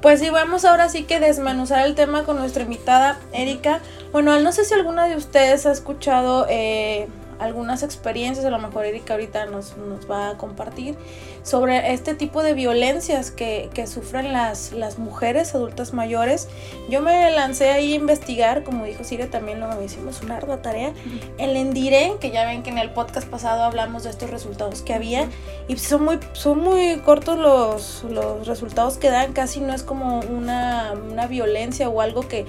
Pues 0.02 0.20
sí, 0.20 0.30
vamos 0.30 0.66
ahora 0.66 0.88
sí 0.88 1.04
que 1.04 1.20
desmenuzar 1.20 1.86
el 1.86 1.96
tema 1.96 2.24
con 2.24 2.38
nuestra 2.38 2.64
invitada 2.64 3.20
Erika. 3.34 3.82
Bueno, 4.12 4.40
no 4.40 4.52
sé 4.52 4.64
si 4.64 4.74
alguna 4.74 5.08
de 5.08 5.16
ustedes 5.16 5.66
ha 5.66 5.72
escuchado 5.72 6.46
eh, 6.48 7.08
algunas 7.40 7.84
experiencias, 7.84 8.46
a 8.46 8.50
lo 8.50 8.60
mejor 8.60 8.86
Erika 8.86 9.14
ahorita 9.14 9.46
nos, 9.46 9.78
nos 9.78 10.10
va 10.10 10.32
a 10.32 10.38
compartir, 10.38 10.96
sobre 11.44 11.94
este 11.94 12.16
tipo 12.16 12.42
de 12.42 12.54
violencias 12.54 13.32
que, 13.32 13.70
que, 13.74 13.86
sufren 13.88 14.34
las, 14.34 14.72
las 14.72 14.98
mujeres 14.98 15.54
adultas 15.54 15.94
mayores. 15.94 16.48
Yo 16.90 17.02
me 17.02 17.30
lancé 17.32 17.70
ahí 17.70 17.94
a 17.94 17.96
investigar, 17.96 18.64
como 18.64 18.86
dijo 18.86 19.04
Siria, 19.04 19.30
también 19.30 19.60
lo 19.60 19.82
hicimos 19.84 20.22
una 20.22 20.38
ardua 20.38 20.62
tarea, 20.62 20.94
el 21.38 21.56
Endire, 21.56 22.14
que 22.20 22.32
ya 22.32 22.46
ven 22.46 22.64
que 22.64 22.72
en 22.72 22.78
el 22.78 22.92
podcast 22.92 23.28
pasado 23.28 23.64
hablamos 23.64 24.04
de 24.04 24.10
estos 24.10 24.30
resultados 24.30 24.82
que 24.82 24.94
había, 24.94 25.30
y 25.68 25.78
son 25.78 26.04
muy, 26.04 26.20
son 26.34 26.62
muy 26.62 26.98
cortos 27.06 27.38
los, 27.38 28.04
los 28.12 28.48
resultados 28.48 28.98
que 28.98 29.10
dan, 29.10 29.34
casi 29.34 29.60
no 29.60 29.74
es 29.74 29.84
como 29.84 30.20
una, 30.22 30.94
una 31.12 31.28
violencia 31.28 31.90
o 31.90 32.02
algo 32.02 32.28
que 32.28 32.46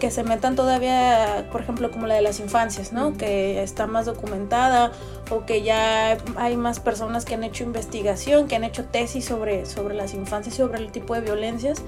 que 0.00 0.10
se 0.10 0.24
metan 0.24 0.56
todavía, 0.56 1.46
por 1.52 1.60
ejemplo, 1.60 1.92
como 1.92 2.08
la 2.08 2.14
de 2.16 2.22
las 2.22 2.40
infancias, 2.40 2.92
¿no? 2.92 3.16
Que 3.16 3.62
está 3.62 3.86
más 3.86 4.06
documentada 4.06 4.90
o 5.30 5.46
que 5.46 5.62
ya 5.62 6.18
hay 6.36 6.56
más 6.56 6.80
personas 6.80 7.24
que 7.24 7.34
han 7.34 7.44
hecho 7.44 7.62
investigación, 7.62 8.48
que 8.48 8.56
han 8.56 8.64
hecho 8.64 8.86
tesis 8.86 9.24
sobre, 9.24 9.66
sobre 9.66 9.94
las 9.94 10.14
infancias, 10.14 10.56
sobre 10.56 10.78
el 10.78 10.90
tipo 10.90 11.14
de 11.14 11.20
violencias. 11.20 11.82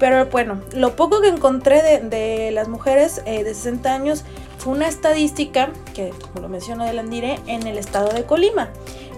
Pero 0.00 0.26
bueno, 0.26 0.60
lo 0.72 0.96
poco 0.96 1.20
que 1.20 1.28
encontré 1.28 2.00
de, 2.00 2.50
las 2.50 2.66
mujeres 2.66 3.22
eh, 3.26 3.44
de 3.44 3.54
60 3.54 3.94
años 3.94 4.24
fue 4.58 4.72
una 4.72 4.88
estadística, 4.88 5.70
que 5.94 6.10
como 6.10 6.40
lo 6.40 6.48
menciono 6.48 6.84
de 6.84 6.94
Landire, 6.94 7.38
en 7.46 7.66
el 7.66 7.78
estado 7.78 8.08
de 8.08 8.24
Colima. 8.24 8.70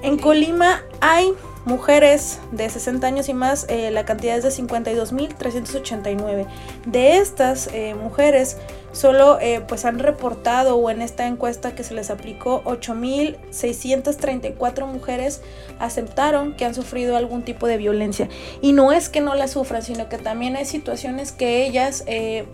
En 0.02 0.18
Colima 0.18 0.82
hay 1.00 1.32
mujeres 1.64 2.40
de 2.50 2.68
60 2.68 3.06
años 3.06 3.28
y 3.28 3.34
más, 3.34 3.66
eh, 3.68 3.92
la 3.92 4.04
cantidad 4.04 4.36
es 4.36 4.42
de 4.42 4.50
52.389. 4.50 6.48
De 6.86 7.18
estas 7.18 7.68
eh, 7.72 7.94
mujeres, 7.94 8.56
solo 8.92 9.38
eh, 9.40 9.62
pues 9.66 9.84
han 9.84 10.00
reportado 10.00 10.76
o 10.76 10.90
en 10.90 11.02
esta 11.02 11.26
encuesta 11.26 11.74
que 11.74 11.84
se 11.84 11.94
les 11.94 12.10
aplicó 12.10 12.62
8.634 12.64 14.86
mujeres 14.86 15.42
aceptaron 15.78 16.56
que 16.56 16.64
han 16.64 16.74
sufrido 16.74 17.16
algún 17.16 17.42
tipo 17.42 17.66
de 17.66 17.76
violencia. 17.78 18.28
Y 18.60 18.72
no 18.72 18.92
es 18.92 19.08
que 19.08 19.20
no 19.20 19.34
la 19.34 19.48
sufran, 19.48 19.82
sino 19.82 20.08
que 20.08 20.18
también 20.18 20.54
hay 20.56 20.64
situaciones 20.64 21.32
que 21.32 21.64
ellas 21.64 22.04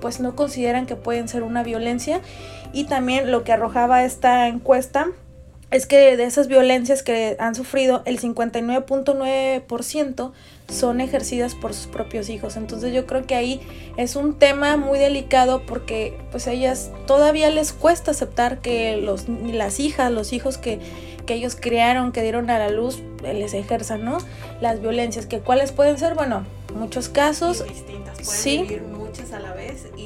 pues 0.01 0.21
no 0.21 0.37
consideran 0.37 0.87
que 0.87 0.97
pueden 0.97 1.29
ser 1.29 1.43
una 1.43 1.63
violencia. 1.63 2.21
Y 2.73 2.85
también 2.85 3.31
lo 3.31 3.45
que 3.45 3.53
arrojaba 3.53 4.05
esta 4.05 4.49
encuesta 4.49 5.09
es 5.71 5.87
que 5.87 6.17
de 6.17 6.25
esas 6.25 6.49
violencias 6.49 7.03
que 7.03 7.37
han 7.39 7.55
sufrido, 7.55 8.03
el 8.07 8.19
59.9% 8.21 10.33
son 10.69 11.01
ejercidas 11.01 11.55
por 11.55 11.75
sus 11.75 11.87
propios 11.87 12.31
hijos. 12.31 12.57
Entonces 12.57 12.95
yo 12.95 13.07
creo 13.07 13.27
que 13.27 13.35
ahí 13.35 13.61
es 13.97 14.17
un 14.17 14.39
tema 14.39 14.77
muy 14.77 14.99
delicado 14.99 15.63
porque 15.67 16.19
pues 16.31 16.47
a 16.47 16.53
ellas 16.53 16.91
todavía 17.07 17.51
les 17.51 17.73
cuesta 17.73 18.13
aceptar 18.13 18.61
que 18.61 18.97
los, 18.97 19.29
las 19.29 19.81
hijas, 19.81 20.11
los 20.11 20.33
hijos 20.33 20.59
que, 20.59 20.79
que 21.27 21.35
ellos 21.35 21.57
crearon, 21.59 22.13
que 22.13 22.23
dieron 22.23 22.49
a 22.51 22.59
la 22.59 22.71
luz, 22.71 23.03
les 23.23 23.53
ejerzan, 23.53 24.05
¿no? 24.05 24.19
Las 24.61 24.81
violencias, 24.81 25.27
que 25.27 25.41
cuáles 25.41 25.73
pueden 25.73 25.99
ser, 25.99 26.15
bueno, 26.15 26.47
muchos 26.75 27.11
casos. 27.11 27.65
distintas, 27.67 28.17
pueden 28.17 28.41
¿sí? 28.41 28.59
vivir 28.63 28.83
muchas 28.83 29.33
a 29.33 29.41
la 29.41 29.53
vez 29.53 29.89
y 29.97 29.98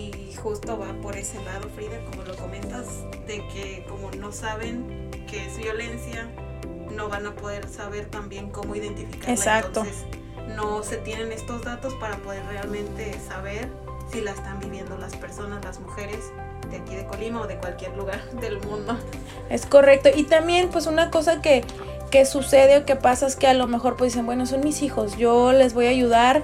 justo 0.43 0.77
va 0.77 0.93
por 1.01 1.17
ese 1.17 1.43
lado, 1.45 1.69
Frida, 1.75 2.05
como 2.11 2.25
lo 2.25 2.37
comentas, 2.37 2.87
de 3.27 3.47
que 3.49 3.87
como 3.89 4.11
no 4.11 4.33
saben 4.33 5.11
que 5.29 5.47
es 5.47 5.57
violencia, 5.57 6.29
no 6.91 7.09
van 7.09 7.27
a 7.27 7.35
poder 7.35 7.69
saber 7.69 8.07
también 8.07 8.51
cómo 8.51 8.75
identificarla. 8.75 9.33
Exacto. 9.33 9.85
Entonces, 9.85 10.05
no 10.57 10.83
se 10.83 10.97
tienen 10.97 11.31
estos 11.33 11.63
datos 11.63 11.95
para 11.95 12.17
poder 12.19 12.45
realmente 12.47 13.17
saber 13.21 13.69
si 14.11 14.21
la 14.21 14.33
están 14.33 14.59
viviendo 14.59 14.99
las 14.99 15.15
personas, 15.17 15.65
las 15.65 15.79
mujeres 15.81 16.33
de 16.71 16.79
aquí 16.79 16.97
de 16.97 17.07
Colima 17.07 17.43
o 17.43 17.47
de 17.47 17.57
cualquier 17.59 17.97
lugar 17.97 18.29
del 18.41 18.61
mundo. 18.67 18.99
Es 19.49 19.65
correcto. 19.65 20.11
Y 20.15 20.25
también 20.25 20.71
pues 20.71 20.87
una 20.87 21.11
cosa 21.11 21.41
que, 21.41 21.65
que 22.11 22.27
sucede 22.27 22.79
o 22.79 22.85
que 22.85 22.97
pasa 22.97 23.27
es 23.27 23.37
que 23.37 23.47
a 23.47 23.55
lo 23.55 23.69
mejor 23.69 23.97
pues 23.97 24.13
dicen, 24.13 24.27
bueno, 24.27 24.45
son 24.47 24.61
mis 24.61 24.83
hijos, 24.83 25.17
yo 25.17 25.53
les 25.53 25.73
voy 25.73 25.87
a 25.87 25.91
ayudar 25.91 26.43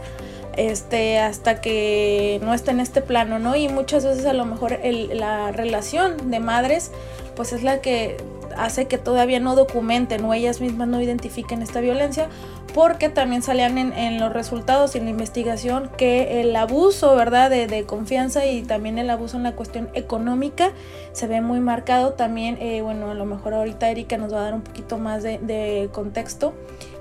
este 0.58 1.18
hasta 1.18 1.60
que 1.60 2.40
no 2.42 2.52
esté 2.52 2.72
en 2.72 2.80
este 2.80 3.00
plano, 3.00 3.38
¿no? 3.38 3.56
Y 3.56 3.68
muchas 3.68 4.04
veces 4.04 4.26
a 4.26 4.32
lo 4.32 4.44
mejor 4.44 4.72
el, 4.82 5.18
la 5.18 5.52
relación 5.52 6.30
de 6.30 6.40
madres 6.40 6.90
pues 7.36 7.52
es 7.52 7.62
la 7.62 7.80
que 7.80 8.16
hace 8.56 8.86
que 8.86 8.98
todavía 8.98 9.38
no 9.38 9.54
documenten 9.54 10.24
o 10.24 10.34
ellas 10.34 10.60
mismas 10.60 10.88
no 10.88 11.00
identifiquen 11.00 11.62
esta 11.62 11.80
violencia 11.80 12.28
porque 12.74 13.08
también 13.08 13.42
salían 13.42 13.78
en, 13.78 14.20
los 14.20 14.32
resultados 14.32 14.94
y 14.94 14.98
en 14.98 15.04
la 15.04 15.10
investigación 15.10 15.90
que 15.96 16.40
el 16.40 16.54
abuso, 16.54 17.16
¿verdad?, 17.16 17.50
de, 17.50 17.84
confianza 17.84 18.46
y 18.46 18.62
también 18.62 18.98
el 18.98 19.10
abuso 19.10 19.36
en 19.36 19.42
la 19.42 19.52
cuestión 19.56 19.88
económica 19.94 20.72
se 21.12 21.26
ve 21.26 21.40
muy 21.40 21.60
marcado. 21.60 22.12
También, 22.12 22.58
eh, 22.60 22.82
bueno, 22.82 23.10
a 23.10 23.14
lo 23.14 23.24
mejor 23.24 23.54
ahorita 23.54 23.90
Erika 23.90 24.16
nos 24.16 24.32
va 24.32 24.40
a 24.40 24.42
dar 24.42 24.54
un 24.54 24.62
poquito 24.62 24.98
más 24.98 25.22
de 25.22 25.88
contexto, 25.92 26.52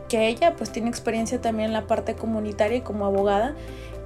que 0.07 0.27
ella 0.27 0.55
pues 0.55 0.71
tiene 0.71 0.89
experiencia 0.89 1.41
también 1.41 1.67
en 1.67 1.73
la 1.73 1.87
parte 1.87 2.15
comunitaria 2.15 2.77
y 2.77 2.81
como 2.81 3.05
abogada 3.05 3.55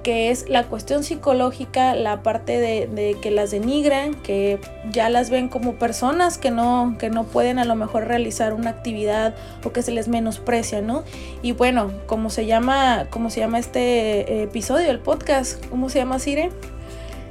que 0.02 0.30
es 0.30 0.48
la 0.48 0.64
cuestión 0.64 1.04
psicológica, 1.04 1.94
la 1.94 2.22
parte 2.22 2.58
de, 2.58 3.16
que 3.22 3.30
las 3.30 3.50
denigran, 3.50 4.14
que 4.14 4.58
ya 4.90 5.08
las 5.08 5.30
ven 5.30 5.48
como 5.48 5.74
personas 5.74 6.38
que 6.38 6.50
no, 6.50 6.96
que 6.98 7.08
no 7.08 7.24
pueden 7.24 7.58
a 7.58 7.64
lo 7.64 7.76
mejor 7.76 8.06
realizar 8.06 8.52
una 8.52 8.70
actividad 8.70 9.34
o 9.64 9.72
que 9.72 9.82
se 9.82 9.92
les 9.92 10.08
menosprecia, 10.08 10.82
¿no? 10.82 11.04
Y 11.40 11.52
bueno, 11.52 11.92
como 12.06 12.30
se 12.30 12.46
llama, 12.46 13.06
cómo 13.10 13.30
se 13.30 13.40
llama 13.40 13.58
este 13.58 14.42
episodio, 14.42 14.90
el 14.90 14.98
podcast, 14.98 15.64
¿cómo 15.66 15.88
se 15.88 16.00
llama 16.00 16.18
Sire? 16.18 16.50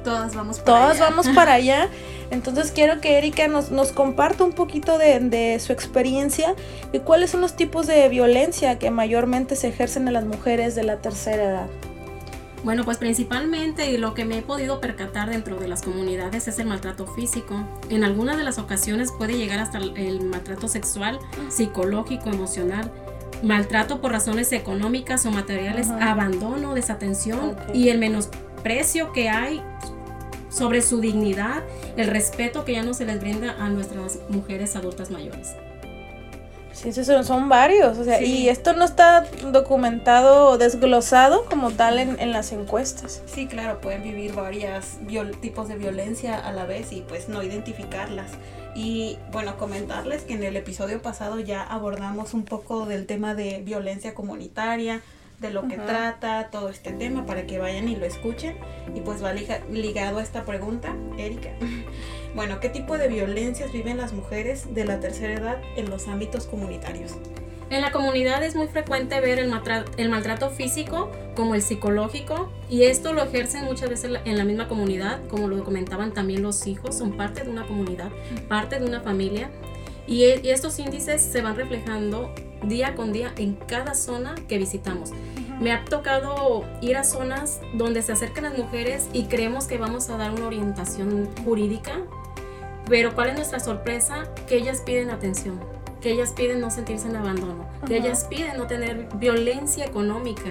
Todas 0.04 0.34
vamos 0.34 0.58
para 0.60 0.80
Todas 0.80 0.96
allá. 0.96 1.10
vamos 1.10 1.28
para 1.28 1.52
allá. 1.54 1.88
Entonces 2.30 2.72
quiero 2.72 3.00
que 3.00 3.18
Erika 3.18 3.46
nos, 3.48 3.70
nos 3.70 3.92
comparta 3.92 4.44
un 4.44 4.52
poquito 4.52 4.96
de, 4.96 5.20
de, 5.20 5.60
su 5.60 5.72
experiencia 5.72 6.54
y 6.92 7.00
cuáles 7.00 7.30
son 7.30 7.42
los 7.42 7.56
tipos 7.56 7.86
de 7.86 8.08
violencia 8.08 8.78
que 8.78 8.90
mayormente 8.90 9.54
se 9.54 9.68
ejercen 9.68 10.08
en 10.08 10.14
las 10.14 10.24
mujeres 10.24 10.74
de 10.74 10.82
la 10.82 10.96
tercera 10.96 11.44
edad. 11.44 11.66
Bueno, 12.64 12.84
pues 12.84 12.96
principalmente 12.96 13.90
y 13.90 13.98
lo 13.98 14.14
que 14.14 14.24
me 14.24 14.38
he 14.38 14.42
podido 14.42 14.80
percatar 14.80 15.28
dentro 15.28 15.56
de 15.56 15.66
las 15.68 15.82
comunidades 15.82 16.46
es 16.46 16.58
el 16.58 16.68
maltrato 16.68 17.06
físico. 17.06 17.66
En 17.90 18.04
algunas 18.04 18.36
de 18.38 18.44
las 18.44 18.58
ocasiones 18.58 19.10
puede 19.12 19.36
llegar 19.36 19.58
hasta 19.58 19.78
el 19.78 20.20
maltrato 20.22 20.68
sexual, 20.68 21.18
psicológico, 21.48 22.30
emocional, 22.30 22.90
maltrato 23.42 24.00
por 24.00 24.12
razones 24.12 24.52
económicas 24.52 25.26
o 25.26 25.30
materiales, 25.32 25.90
abandono, 25.90 26.74
desatención 26.74 27.56
y 27.74 27.88
el 27.88 27.98
menosprecio 27.98 28.51
que 29.12 29.28
hay 29.28 29.62
sobre 30.48 30.82
su 30.82 31.00
dignidad, 31.00 31.62
el 31.96 32.08
respeto 32.08 32.64
que 32.64 32.72
ya 32.72 32.82
no 32.82 32.94
se 32.94 33.04
les 33.04 33.20
brinda 33.20 33.56
a 33.58 33.68
nuestras 33.68 34.18
mujeres 34.28 34.76
adultas 34.76 35.10
mayores. 35.10 35.54
Sí, 36.72 36.92
son, 36.92 37.24
son 37.24 37.48
varios, 37.48 37.98
o 37.98 38.04
sea, 38.04 38.18
sí. 38.18 38.24
y 38.24 38.48
esto 38.48 38.72
no 38.72 38.84
está 38.84 39.26
documentado 39.52 40.48
o 40.48 40.58
desglosado 40.58 41.44
como 41.44 41.70
tal 41.70 41.98
en, 41.98 42.18
en, 42.18 42.32
las 42.32 42.50
encuestas. 42.52 43.22
Sí, 43.26 43.46
claro, 43.46 43.80
pueden 43.80 44.02
vivir 44.02 44.34
varios 44.34 44.98
tipos 45.40 45.68
de 45.68 45.76
violencia 45.76 46.38
a 46.38 46.50
la 46.50 46.64
vez 46.64 46.92
y 46.92 47.02
pues 47.02 47.28
no 47.28 47.42
identificarlas. 47.42 48.32
Y 48.74 49.18
bueno, 49.32 49.58
comentarles 49.58 50.22
que 50.22 50.32
en 50.32 50.42
el 50.42 50.56
episodio 50.56 51.02
pasado 51.02 51.38
ya 51.40 51.62
abordamos 51.62 52.32
un 52.32 52.44
poco 52.44 52.86
del 52.86 53.06
tema 53.06 53.34
de 53.34 53.60
violencia 53.62 54.14
comunitaria, 54.14 55.02
de 55.42 55.50
lo 55.50 55.68
que 55.68 55.76
uh 55.76 55.80
-huh. 55.80 55.86
trata 55.86 56.48
todo 56.50 56.70
este 56.70 56.92
tema 56.92 57.26
para 57.26 57.46
que 57.46 57.58
vayan 57.58 57.88
y 57.88 57.96
lo 57.96 58.06
escuchen. 58.06 58.56
Y 58.94 59.00
pues 59.00 59.22
va 59.22 59.32
ligado 59.34 60.18
a 60.18 60.22
esta 60.22 60.44
pregunta, 60.44 60.96
Erika. 61.18 61.50
Bueno, 62.34 62.60
¿qué 62.60 62.70
tipo 62.70 62.96
de 62.96 63.08
violencias 63.08 63.72
viven 63.72 63.98
las 63.98 64.14
mujeres 64.14 64.74
de 64.74 64.86
la 64.86 65.00
tercera 65.00 65.34
edad 65.34 65.60
en 65.76 65.90
los 65.90 66.08
ámbitos 66.08 66.46
comunitarios? 66.46 67.18
En 67.68 67.82
la 67.82 67.92
comunidad 67.92 68.42
es 68.42 68.54
muy 68.54 68.68
frecuente 68.68 69.20
ver 69.20 69.38
el, 69.38 69.48
maltrato, 69.48 69.92
el 69.98 70.08
maltrato 70.08 70.48
físico 70.48 71.10
como 71.36 71.54
el 71.54 71.60
psicológico 71.60 72.50
y 72.70 72.84
esto 72.84 73.12
lo 73.12 73.22
ejercen 73.22 73.64
muchas 73.64 73.90
veces 73.90 74.18
en 74.24 74.38
la 74.38 74.44
misma 74.44 74.66
comunidad, 74.66 75.20
como 75.28 75.46
lo 75.46 75.62
comentaban 75.62 76.12
también 76.14 76.42
los 76.42 76.66
hijos, 76.66 76.96
son 76.96 77.18
parte 77.18 77.44
de 77.44 77.50
una 77.50 77.66
comunidad, 77.66 78.10
parte 78.48 78.78
de 78.78 78.86
una 78.86 79.00
familia 79.00 79.50
y, 80.06 80.24
y 80.24 80.50
estos 80.50 80.78
índices 80.78 81.22
se 81.22 81.42
van 81.42 81.56
reflejando 81.56 82.32
día 82.62 82.94
con 82.94 83.12
día 83.12 83.32
en 83.36 83.54
cada 83.54 83.94
zona 83.94 84.34
que 84.48 84.58
visitamos. 84.58 85.10
Me 85.60 85.72
ha 85.72 85.84
tocado 85.84 86.64
ir 86.80 86.96
a 86.96 87.04
zonas 87.04 87.60
donde 87.74 88.02
se 88.02 88.12
acercan 88.12 88.44
las 88.44 88.58
mujeres 88.58 89.08
y 89.12 89.24
creemos 89.24 89.66
que 89.66 89.78
vamos 89.78 90.10
a 90.10 90.16
dar 90.16 90.32
una 90.32 90.46
orientación 90.46 91.28
jurídica, 91.44 91.92
pero 92.88 93.14
¿cuál 93.14 93.30
es 93.30 93.36
nuestra 93.36 93.60
sorpresa? 93.60 94.28
Que 94.48 94.56
ellas 94.56 94.82
piden 94.84 95.10
atención, 95.10 95.60
que 96.00 96.10
ellas 96.10 96.32
piden 96.32 96.60
no 96.60 96.70
sentirse 96.70 97.08
en 97.08 97.16
abandono, 97.16 97.54
uh 97.54 97.84
-huh. 97.84 97.86
que 97.86 97.96
ellas 97.96 98.24
piden 98.28 98.56
no 98.56 98.66
tener 98.66 99.08
violencia 99.16 99.84
económica. 99.84 100.50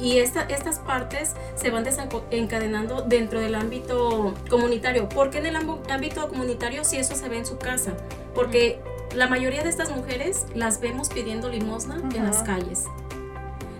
Y 0.00 0.18
esta, 0.18 0.42
estas 0.42 0.78
partes 0.80 1.32
se 1.54 1.70
van 1.70 1.84
desencadenando 1.84 3.02
dentro 3.02 3.40
del 3.40 3.54
ámbito 3.54 4.34
comunitario. 4.50 5.08
¿Por 5.08 5.30
qué 5.30 5.38
en 5.38 5.46
el 5.46 5.56
ámbito 5.56 6.28
comunitario 6.28 6.84
si 6.84 6.98
eso 6.98 7.14
se 7.14 7.28
ve 7.28 7.38
en 7.38 7.46
su 7.46 7.58
casa? 7.58 7.92
Porque 8.34 8.78
la 9.14 9.26
mayoría 9.26 9.62
de 9.62 9.70
estas 9.70 9.90
mujeres 9.90 10.44
las 10.54 10.80
vemos 10.80 11.08
pidiendo 11.08 11.48
limosna 11.48 12.02
en 12.14 12.24
las 12.24 12.42
calles 12.42 12.84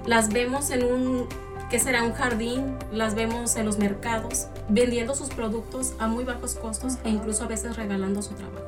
las 0.07 0.29
vemos 0.33 0.71
en 0.71 0.85
un, 0.85 1.27
¿qué 1.69 1.79
será? 1.79 2.05
Un 2.05 2.13
jardín, 2.13 2.77
las 2.93 3.15
vemos 3.15 3.57
en 3.57 3.67
los 3.67 3.79
mercados, 3.79 4.47
vendiendo 4.69 5.15
sus 5.15 5.29
productos 5.31 5.95
a 5.99 6.07
muy 6.07 6.25
bajos 6.25 6.55
costos 6.55 6.95
uh 6.95 6.97
-huh. 6.97 7.07
e 7.07 7.11
incluso 7.11 7.45
a 7.45 7.49
veces 7.49 7.77
regalando 7.77 8.23
su 8.23 8.35
trabajo. 8.35 8.65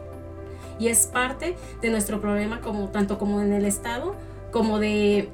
Y 0.79 0.89
es 0.89 1.07
parte 1.07 1.57
de 1.81 1.91
nuestro 1.91 2.21
problema, 2.21 2.61
como, 2.61 2.89
tanto 2.89 3.19
como 3.19 3.41
en 3.41 3.53
el 3.53 3.65
Estado, 3.65 4.15
como 4.53 4.79
de, 4.79 5.29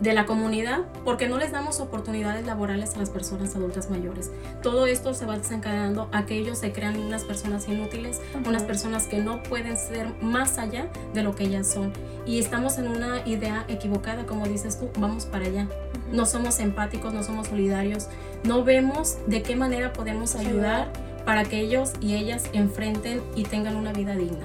de 0.00 0.14
la 0.14 0.26
comunidad, 0.26 0.80
porque 1.04 1.28
no 1.28 1.38
les 1.38 1.52
damos 1.52 1.80
oportunidades 1.80 2.46
laborales 2.46 2.94
a 2.94 2.98
las 2.98 3.10
personas 3.10 3.54
adultas 3.54 3.90
mayores. 3.90 4.30
Todo 4.62 4.86
esto 4.86 5.14
se 5.14 5.26
va 5.26 5.36
desencadenando 5.36 6.08
a 6.12 6.26
que 6.26 6.36
ellos 6.36 6.58
se 6.58 6.72
crean 6.72 6.96
unas 6.96 7.24
personas 7.24 7.68
inútiles, 7.68 8.20
uh 8.34 8.38
-huh. 8.38 8.48
unas 8.48 8.62
personas 8.62 9.06
que 9.06 9.18
no 9.18 9.42
pueden 9.42 9.76
ser 9.76 10.12
más 10.22 10.58
allá 10.58 10.88
de 11.14 11.22
lo 11.22 11.34
que 11.34 11.44
ellas 11.44 11.66
son. 11.68 11.92
Y 12.26 12.38
estamos 12.38 12.78
en 12.78 12.88
una 12.88 13.26
idea 13.26 13.64
equivocada, 13.68 14.24
como 14.24 14.46
dices 14.46 14.78
tú, 14.78 14.90
vamos 14.98 15.26
para 15.26 15.46
allá. 15.46 15.64
Uh 15.64 15.66
-huh. 15.66 16.16
No 16.16 16.26
somos 16.26 16.58
empáticos, 16.58 17.12
no 17.12 17.22
somos 17.22 17.48
solidarios, 17.48 18.08
no 18.42 18.64
vemos 18.64 19.18
de 19.26 19.42
qué 19.42 19.54
manera 19.54 19.92
podemos 19.92 20.34
ayudar 20.34 20.90
para 21.24 21.44
que 21.44 21.60
ellos 21.60 21.92
y 22.00 22.14
ellas 22.14 22.44
enfrenten 22.52 23.22
y 23.36 23.44
tengan 23.44 23.76
una 23.76 23.92
vida 23.92 24.16
digna. 24.16 24.42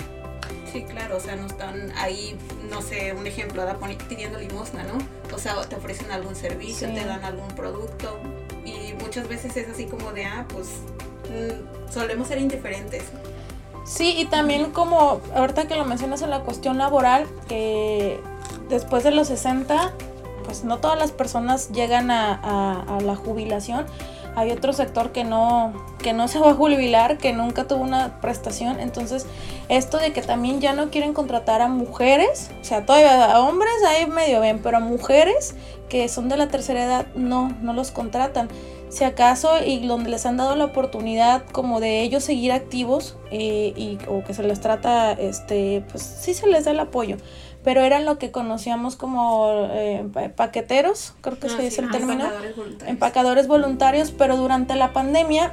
Sí, 0.72 0.84
claro, 0.84 1.16
o 1.16 1.20
sea, 1.22 1.38
no 1.38 1.46
están 1.46 1.92
ahí, 1.96 2.36
no 2.70 2.82
sé, 2.82 3.14
un 3.14 3.28
ejemplo, 3.28 3.64
pidiendo 4.08 4.40
limosna, 4.40 4.84
¿no? 4.84 4.98
O 5.34 5.38
sea, 5.38 5.56
te 5.68 5.76
ofrecen 5.76 6.12
algún 6.12 6.36
servicio, 6.36 6.88
sí. 6.88 6.94
te 6.94 7.06
dan 7.06 7.24
algún 7.24 7.48
producto 7.50 8.18
y 8.66 8.94
muchas 9.02 9.28
veces 9.28 9.56
es 9.58 9.70
así 9.70 9.86
como 9.86 10.12
de, 10.12 10.26
ah, 10.26 10.46
pues 10.50 10.68
mmm, 11.30 11.92
solemos 11.92 12.28
ser 12.28 12.40
indiferentes. 12.40 13.04
Sí, 13.86 14.16
y 14.18 14.26
también 14.26 14.72
como 14.72 15.22
ahorita 15.36 15.68
que 15.68 15.76
lo 15.76 15.86
mencionas 15.86 16.22
en 16.22 16.32
la 16.32 16.42
cuestión 16.42 16.78
laboral, 16.78 17.28
que 17.48 18.20
después 18.70 19.04
de 19.04 19.12
los 19.12 19.28
60, 19.28 19.94
pues 20.44 20.64
no 20.64 20.80
todas 20.80 20.98
las 20.98 21.12
personas 21.12 21.70
llegan 21.72 22.10
a, 22.10 22.34
a, 22.34 22.98
a 22.98 23.02
la 23.02 23.16
jubilación 23.16 23.86
hay 24.36 24.52
otro 24.52 24.74
sector 24.74 25.12
que 25.12 25.24
no, 25.24 25.74
que 26.00 26.14
no 26.14 26.28
se 26.28 26.40
va 26.40 26.52
a 26.52 26.54
jubilar, 26.54 27.18
que 27.18 27.34
nunca 27.34 27.68
tuvo 27.68 27.84
una 27.84 28.20
prestación. 28.22 28.80
Entonces, 28.80 29.26
esto 29.70 29.98
de 29.98 30.14
que 30.14 30.22
también 30.22 30.62
ya 30.62 30.74
no 30.74 30.90
quieren 30.90 31.14
contratar 31.14 31.62
a 31.62 31.68
mujeres, 31.68 32.52
o 32.62 32.64
sea, 32.64 32.86
todavía 32.86 33.32
a 33.32 33.40
hombres 33.42 33.74
ahí 33.88 34.06
medio 34.08 34.42
bien, 34.42 34.60
pero 34.62 34.78
a 34.78 34.80
mujeres 34.82 35.56
que 35.90 36.10
son 36.10 36.30
de 36.30 36.38
la 36.38 36.48
tercera 36.48 36.84
edad, 36.84 37.08
no, 37.16 37.54
no 37.62 37.74
los 37.74 37.92
contratan. 37.92 38.50
Si 38.90 39.04
acaso, 39.04 39.50
y 39.66 39.86
donde 39.86 40.10
les 40.10 40.26
han 40.26 40.38
dado 40.38 40.56
la 40.56 40.66
oportunidad 40.66 41.44
como 41.52 41.80
de 41.80 42.02
ellos 42.02 42.24
seguir 42.24 42.52
activos 42.52 43.18
eh, 43.32 43.74
y, 43.76 43.98
o 44.08 44.24
que 44.24 44.34
se 44.34 44.44
les 44.44 44.62
trata, 44.62 45.12
este, 45.14 45.84
pues 45.90 46.04
sí 46.04 46.34
se 46.34 46.48
les 46.48 46.66
da 46.66 46.72
el 46.72 46.80
apoyo 46.80 47.18
pero 47.66 47.82
eran 47.82 48.06
lo 48.06 48.20
que 48.20 48.32
conocíamos 48.32 48.96
como 48.96 49.68
eh, 49.72 50.08
paqueteros, 50.36 51.16
creo 51.22 51.40
que 51.40 51.48
ah, 51.48 51.50
se 51.50 51.64
dice 51.64 51.78
sí, 51.78 51.82
el 51.82 51.90
término, 51.90 52.24
empacadores 52.24 52.56
voluntarios. 52.56 52.90
empacadores 52.90 53.48
voluntarios, 53.48 54.12
pero 54.12 54.38
durante 54.38 54.76
la 54.76 54.94
pandemia 54.94 55.52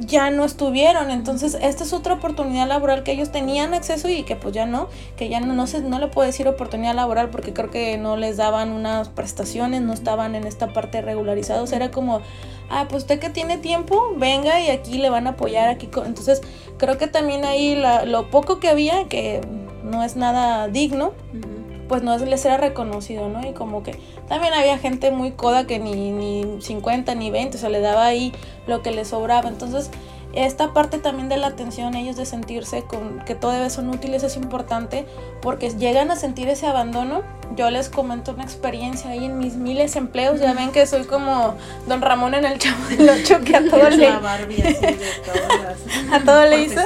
ya 0.00 0.32
no 0.32 0.44
estuvieron, 0.44 1.12
entonces 1.12 1.56
esta 1.62 1.84
es 1.84 1.92
otra 1.92 2.14
oportunidad 2.14 2.66
laboral 2.66 3.04
que 3.04 3.12
ellos 3.12 3.30
tenían 3.30 3.72
acceso 3.72 4.08
y 4.08 4.24
que 4.24 4.34
pues 4.34 4.52
ya 4.52 4.66
no, 4.66 4.88
que 5.16 5.28
ya 5.28 5.38
no, 5.38 5.54
no, 5.54 5.68
se, 5.68 5.80
no 5.80 6.00
le 6.00 6.08
puedo 6.08 6.26
decir 6.26 6.48
oportunidad 6.48 6.96
laboral 6.96 7.30
porque 7.30 7.52
creo 7.52 7.70
que 7.70 7.96
no 7.98 8.16
les 8.16 8.36
daban 8.36 8.72
unas 8.72 9.08
prestaciones, 9.08 9.80
no 9.80 9.92
estaban 9.92 10.34
en 10.34 10.48
esta 10.48 10.72
parte 10.72 11.02
regularizados, 11.02 11.72
era 11.72 11.92
como, 11.92 12.20
ah, 12.68 12.86
pues 12.88 13.04
usted 13.04 13.20
que 13.20 13.30
tiene 13.30 13.58
tiempo, 13.58 14.14
venga 14.16 14.60
y 14.60 14.70
aquí 14.70 14.98
le 14.98 15.08
van 15.08 15.28
a 15.28 15.30
apoyar, 15.30 15.68
aquí, 15.68 15.88
entonces 16.04 16.40
creo 16.78 16.98
que 16.98 17.06
también 17.06 17.44
ahí 17.44 17.76
la, 17.76 18.04
lo 18.04 18.28
poco 18.28 18.58
que 18.58 18.68
había, 18.68 19.04
que 19.06 19.40
no 19.84 20.02
es 20.02 20.16
nada 20.16 20.66
digno, 20.68 21.08
uh 21.08 21.36
-huh. 21.36 21.86
pues 21.88 22.02
no 22.02 22.16
les 22.16 22.44
era 22.44 22.56
reconocido, 22.56 23.28
¿no? 23.28 23.46
Y 23.46 23.52
como 23.52 23.82
que 23.82 23.98
también 24.28 24.54
había 24.54 24.78
gente 24.78 25.10
muy 25.10 25.32
coda 25.32 25.66
que 25.66 25.78
ni, 25.78 26.10
ni 26.10 26.60
50 26.60 27.14
ni 27.14 27.30
20, 27.30 27.56
o 27.56 27.60
sea, 27.60 27.68
le 27.68 27.80
daba 27.80 28.06
ahí 28.06 28.32
lo 28.66 28.82
que 28.82 28.90
le 28.90 29.04
sobraba. 29.04 29.48
Entonces, 29.48 29.90
esta 30.36 30.72
parte 30.72 30.98
también 30.98 31.28
de 31.28 31.36
la 31.36 31.48
atención, 31.48 31.94
ellos 31.94 32.16
de 32.16 32.26
sentirse 32.26 32.82
con 32.82 33.20
que 33.24 33.34
todavía 33.34 33.70
son 33.70 33.90
útiles 33.90 34.22
es 34.22 34.36
importante 34.36 35.06
porque 35.40 35.70
llegan 35.70 36.10
a 36.10 36.16
sentir 36.16 36.48
ese 36.48 36.66
abandono. 36.66 37.22
Yo 37.56 37.70
les 37.70 37.88
comento 37.88 38.32
una 38.32 38.42
experiencia 38.42 39.10
ahí 39.10 39.26
en 39.26 39.38
mis 39.38 39.54
miles 39.54 39.94
empleos. 39.96 40.40
Ya 40.40 40.54
ven 40.54 40.72
que 40.72 40.86
soy 40.86 41.04
como 41.04 41.54
Don 41.86 42.00
Ramón 42.00 42.34
en 42.34 42.44
el 42.44 42.58
Chavo 42.58 42.84
del 42.88 43.08
Ocho 43.08 43.40
que 43.44 43.54
a 43.54 43.64
todo 43.70 43.90
le. 43.90 44.08
a 44.08 46.20
todo 46.24 46.46
le 46.46 46.62
hizo. 46.62 46.80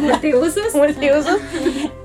Multiusos. 0.00 0.64
Multiusos. 0.74 1.40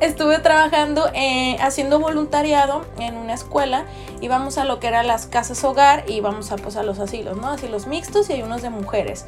Estuve 0.02 0.40
trabajando 0.40 1.10
eh, 1.14 1.58
haciendo 1.62 2.00
voluntariado 2.00 2.86
en 3.00 3.16
una 3.16 3.34
escuela. 3.34 3.86
Íbamos 4.22 4.58
a 4.58 4.66
lo 4.66 4.80
que 4.80 4.88
eran 4.88 5.08
las 5.08 5.28
casas 5.28 5.64
hogar 5.64 6.04
y 6.08 6.14
íbamos 6.14 6.52
a, 6.52 6.58
pues, 6.58 6.76
a 6.76 6.84
los 6.84 7.00
asilos, 7.00 7.38
¿no? 7.38 7.48
Asilos 7.48 7.88
mixtos 7.88 8.30
y 8.30 8.34
hay 8.34 8.42
unos 8.42 8.62
de 8.62 8.70
mujeres. 8.70 9.26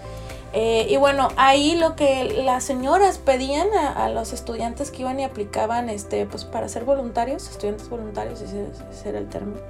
Eh, 0.54 0.88
y 0.90 0.98
bueno, 0.98 1.30
ahí 1.38 1.76
lo 1.76 1.96
que 1.96 2.26
las 2.44 2.64
señoras 2.64 3.20
pedían 3.20 3.68
a, 3.74 4.10
los 4.10 4.34
estudiantes 4.34 4.92
que 4.92 5.02
iban 5.04 5.20
y 5.20 5.24
aplicaban 5.24 5.90
este, 5.90 6.26
pues 6.26 6.44
para 6.44 6.68
ser 6.68 6.84
voluntarios, 6.84 7.50
estudiantes 7.50 7.90
voluntarios, 7.90 8.42
ese, 8.42 8.68
era 9.08 9.20
el 9.20 9.30
término, 9.30 9.62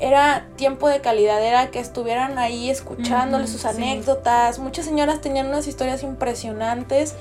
era 0.00 0.48
tiempo 0.56 0.88
de 0.88 1.00
calidad, 1.00 1.40
era 1.40 1.70
que 1.70 1.78
estuvieran 1.78 2.36
ahí 2.38 2.68
escuchándoles 2.68 3.50
sus 3.50 3.64
anécdotas. 3.64 4.58
Muchas 4.58 4.84
señoras 4.86 5.20
tenían 5.20 5.46
unas 5.46 5.68
historias 5.68 6.02
impresionantes 6.02 7.14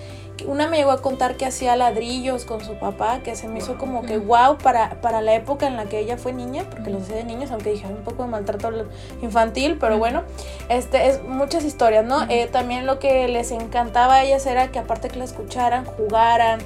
una 0.48 0.68
me 0.68 0.78
llegó 0.78 0.92
a 0.92 1.02
contar 1.02 1.38
que 1.38 1.46
hacía 1.46 1.76
ladrillos 1.76 2.46
con 2.46 2.64
su 2.64 2.76
papá, 2.76 3.22
que 3.24 3.36
se 3.36 3.48
me 3.48 3.60
hizo 3.60 3.78
como 3.78 4.02
que 4.04 4.18
wow 4.18 4.58
para, 4.58 5.02
para 5.02 5.22
la 5.22 5.36
época 5.36 5.68
en 5.68 5.78
la 5.78 5.86
que 5.86 6.00
ella 6.00 6.18
fue 6.18 6.34
niña, 6.34 6.66
porque 6.70 6.90
los 6.90 7.04
hacía 7.04 7.18
de 7.18 7.24
niños, 7.24 7.52
aunque 7.52 7.72
dije 7.72 7.88
un 7.88 8.04
poco 8.04 8.24
de 8.24 8.30
maltrato 8.30 8.72
infantil, 9.22 9.78
pero 9.80 9.98
bueno, 9.98 10.24
este 10.70 11.08
es 11.08 11.24
muchas 11.24 11.64
historias, 11.64 12.06
¿no? 12.06 12.24
Eh, 12.30 12.48
también 12.52 12.86
lo 12.86 13.00
que 13.00 13.28
les 13.28 13.52
encantaba 13.52 14.16
a 14.16 14.24
ellas 14.24 14.46
era 14.46 14.72
que 14.72 14.80
aparte 14.80 15.10
que 15.10 15.20
la 15.20 15.26
escucharan, 15.26 15.86
jugaran, 15.86 16.60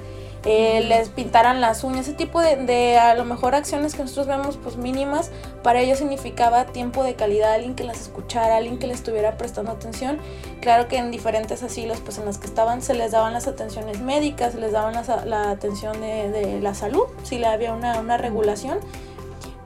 eh, 0.45 0.85
les 0.87 1.09
pintaran 1.09 1.59
las 1.59 1.83
uñas, 1.83 2.07
ese 2.07 2.13
tipo 2.13 2.39
de, 2.39 2.97
a 2.97 3.15
lo 3.15 3.25
mejor 3.25 3.55
acciones 3.55 3.95
que 3.95 4.03
nosotros 4.03 4.27
vemos 4.27 4.57
pues 4.57 4.77
mínimas, 4.77 5.31
para 5.63 5.79
ellos 5.79 5.97
significaba 5.97 6.65
tiempo 6.65 7.03
de 7.03 7.15
calidad, 7.15 7.53
alguien 7.53 7.73
que 7.73 7.83
las 7.83 7.99
escuchara, 8.01 8.57
alguien 8.57 8.77
que 8.77 8.85
les 8.85 8.97
estuviera 8.97 9.37
prestando 9.37 9.71
atención. 9.71 10.19
Claro 10.61 10.87
que 10.87 10.97
en 10.97 11.09
diferentes 11.09 11.63
asilos 11.63 11.99
pues 11.99 12.19
en 12.19 12.25
los 12.25 12.37
que 12.37 12.45
estaban 12.45 12.83
se 12.83 12.93
les 12.93 13.11
daban 13.11 13.33
las 13.33 13.47
atenciones 13.47 14.01
médicas, 14.01 14.53
se 14.53 14.59
les 14.59 14.71
daban 14.71 14.93
la, 15.25 15.49
atención 15.49 15.99
de, 15.99 16.59
la 16.61 16.75
salud, 16.75 17.03
si 17.23 17.43
había 17.43 17.73
una, 17.73 17.99
una 17.99 18.17
regulación 18.17 18.79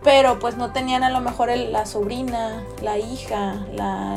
pero 0.03 0.39
pues 0.39 0.55
no 0.55 0.71
tenían 0.71 1.03
a 1.03 1.09
lo 1.09 1.19
mejor 1.19 1.49
la 1.49 1.85
sobrina, 1.85 2.63
la 2.81 2.97
hija, 2.97 3.65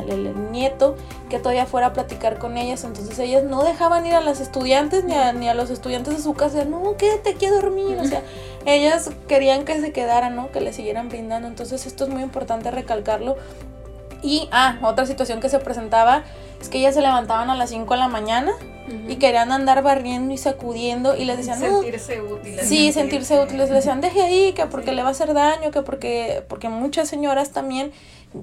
el, 0.08 0.52
nieto 0.52 0.96
que 1.28 1.38
todavía 1.38 1.66
fuera 1.66 1.88
a 1.88 1.92
platicar 1.92 2.38
con 2.38 2.56
ellas, 2.56 2.84
entonces 2.84 3.18
ellas 3.18 3.42
no 3.42 3.64
dejaban 3.64 4.06
ir 4.06 4.14
a 4.14 4.20
las 4.20 4.40
estudiantes 4.40 5.04
ni 5.04 5.14
a, 5.14 5.32
ni 5.32 5.48
a 5.48 5.54
los 5.54 5.70
estudiantes 5.70 6.16
de 6.16 6.22
su 6.22 6.34
casa, 6.34 6.64
no, 6.64 6.96
quédate 6.96 7.30
aquí 7.30 7.46
a 7.46 7.52
dormir, 7.52 7.98
o 7.98 8.04
sea, 8.04 8.22
ellas 8.64 9.10
querían 9.26 9.64
que 9.64 9.80
se 9.80 9.92
quedaran, 9.92 10.36
¿no? 10.36 10.52
Que 10.52 10.60
le 10.60 10.72
siguieran 10.72 11.08
brindando, 11.08 11.48
entonces 11.48 11.86
esto 11.86 12.04
es 12.04 12.10
muy 12.10 12.22
importante 12.22 12.70
recalcarlo. 12.70 13.36
Y, 14.22 14.48
ah, 14.52 14.78
otra 14.82 15.04
situación 15.06 15.40
que 15.40 15.48
se 15.48 15.58
presentaba 15.58 16.22
es 16.60 16.68
que 16.68 16.78
ellas 16.78 16.94
se 16.94 17.00
levantaban 17.00 17.50
a 17.50 17.56
las 17.56 17.70
5 17.70 17.92
de 17.92 17.98
la 17.98 18.06
mañana 18.08 18.52
y 19.08 19.16
querían 19.16 19.52
andar 19.52 19.82
barriendo 19.82 20.32
y 20.32 20.38
sacudiendo 20.38 21.16
y 21.16 21.24
les 21.24 21.38
decían 21.38 21.60
sentirse 21.60 22.20
útiles. 22.20 22.68
Sí 22.68 22.92
sentirse 22.92 23.40
útiles. 23.40 23.68
Les 23.68 23.70
decían 23.70 24.00
deje 24.00 24.22
ahí 24.22 24.52
que 24.52 24.66
porque 24.66 24.92
le 24.92 25.02
va 25.02 25.08
a 25.08 25.12
hacer 25.12 25.34
daño 25.34 25.70
que 25.70 25.82
porque 25.82 26.44
porque 26.48 26.68
muchas 26.68 27.08
señoras 27.08 27.50
también 27.50 27.92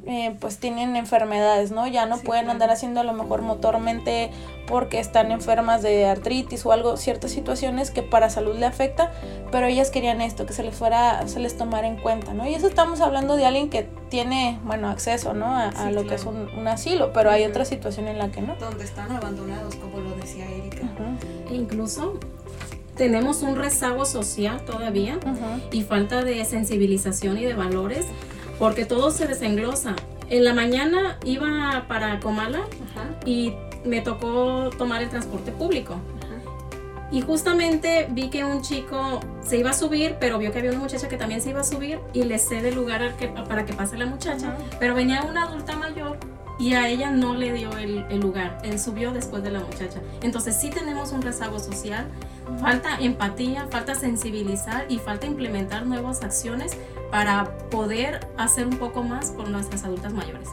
eh, 0.06 0.36
pues 0.40 0.58
tienen 0.58 0.96
enfermedades, 0.96 1.72
¿no? 1.72 1.88
Ya 1.88 2.06
no 2.06 2.18
pueden 2.18 2.50
andar 2.50 2.70
haciendo 2.70 3.00
a 3.00 3.04
lo 3.04 3.14
mejor 3.14 3.42
motormente 3.42 4.30
porque 4.68 5.00
están 5.00 5.32
enfermas 5.32 5.82
de 5.82 6.06
artritis 6.06 6.66
o 6.66 6.72
algo, 6.72 6.96
ciertas 6.96 7.32
situaciones 7.32 7.90
que 7.90 8.04
para 8.04 8.30
salud 8.30 8.56
le 8.56 8.68
afecta, 8.68 9.12
pero 9.52 9.66
ellas 9.66 9.90
querían 9.90 10.22
esto, 10.22 10.46
que 10.46 10.54
se 10.54 10.64
les 10.64 10.76
fuera, 10.76 11.28
se 11.28 11.40
les 11.40 11.58
tomara 11.58 11.88
en 11.88 11.98
cuenta, 11.98 12.34
¿no? 12.34 12.48
Y 12.48 12.54
eso 12.54 12.68
estamos 12.68 13.02
hablando 13.02 13.36
de 13.36 13.46
alguien 13.46 13.70
que 13.70 13.90
tiene, 14.10 14.60
bueno, 14.64 14.90
acceso, 14.90 15.34
¿no? 15.34 15.48
A, 15.48 15.90
lo 15.92 16.06
que 16.06 16.16
es 16.16 16.26
un, 16.26 16.68
asilo, 16.68 17.12
pero 17.14 17.32
hay 17.32 17.46
otra 17.46 17.66
situación 17.66 18.08
en 18.08 18.20
la 18.20 18.30
que 18.30 18.42
no. 18.42 18.56
Donde 18.58 18.84
están 18.84 19.12
abandonados, 19.12 19.76
como 19.76 20.02
lo 20.02 20.16
decía 20.16 20.46
Erika. 20.46 20.88
E 21.50 21.56
incluso 21.56 22.20
tenemos 22.96 23.42
un 23.42 23.56
rezago 23.56 24.06
social 24.06 24.66
todavía 24.66 25.18
y 25.72 25.84
falta 25.84 26.24
de 26.24 26.44
sensibilización 26.46 27.38
y 27.38 27.46
de 27.46 27.54
valores 27.56 28.06
porque 28.60 28.86
todo 28.86 29.10
se 29.10 29.26
desenglosa. 29.26 29.96
En 30.30 30.44
la 30.44 30.54
mañana 30.54 31.18
iba 31.26 31.86
para 31.88 32.20
Comala 32.20 32.60
y 33.26 33.54
me 33.86 34.02
tocó 34.02 34.70
tomar 34.78 35.02
el 35.02 35.10
transporte 35.10 35.52
público. 35.52 35.96
Y 37.12 37.22
justamente 37.22 38.06
vi 38.12 38.30
que 38.30 38.44
un 38.44 38.62
chico 38.62 39.20
se 39.42 39.58
iba 39.58 39.72
a 39.72 39.74
subir, 39.74 40.18
pero 40.20 40.38
vio 40.38 40.52
que 40.52 40.60
había 40.60 40.70
una 40.70 40.80
muchacha 40.80 41.08
que 41.08 41.18
también 41.18 41.42
se 41.42 41.50
iba 41.50 41.62
a 41.62 41.64
subir 41.64 42.00
y 42.14 42.24
le 42.24 42.38
cede 42.38 42.70
el 42.70 42.76
lugar 42.76 43.16
para 43.48 43.66
que 43.66 43.74
pase 43.74 43.98
la 43.98 44.06
muchacha. 44.06 44.56
Pero 44.80 44.94
venía 44.94 45.24
una 45.24 45.46
adulta 45.46 45.76
mayor 45.76 46.20
y 46.60 46.74
a 46.74 46.90
ella 46.90 47.10
no 47.10 47.34
le 47.34 47.54
dio 47.54 47.72
el, 47.78 48.06
el, 48.10 48.20
lugar. 48.20 48.60
Él 48.64 48.78
subió 48.80 49.12
después 49.12 49.42
de 49.42 49.50
la 49.50 49.62
muchacha. 49.62 50.02
Entonces 50.22 50.56
sí 50.60 50.70
tenemos 50.70 51.14
un 51.14 51.22
rezago 51.22 51.58
social, 51.58 52.06
falta 52.62 52.98
empatía, 53.00 53.68
falta 53.72 53.96
sensibilizar 53.96 54.86
y 54.90 55.00
falta 55.00 55.26
implementar 55.26 55.86
nuevas 55.86 56.22
acciones 56.22 56.78
para 57.10 57.58
poder 57.70 58.28
hacer 58.38 58.68
un 58.68 58.78
poco 58.78 59.04
más 59.04 59.32
por 59.32 59.50
nuestras 59.50 59.86
adultas 59.86 60.14
mayores. 60.14 60.50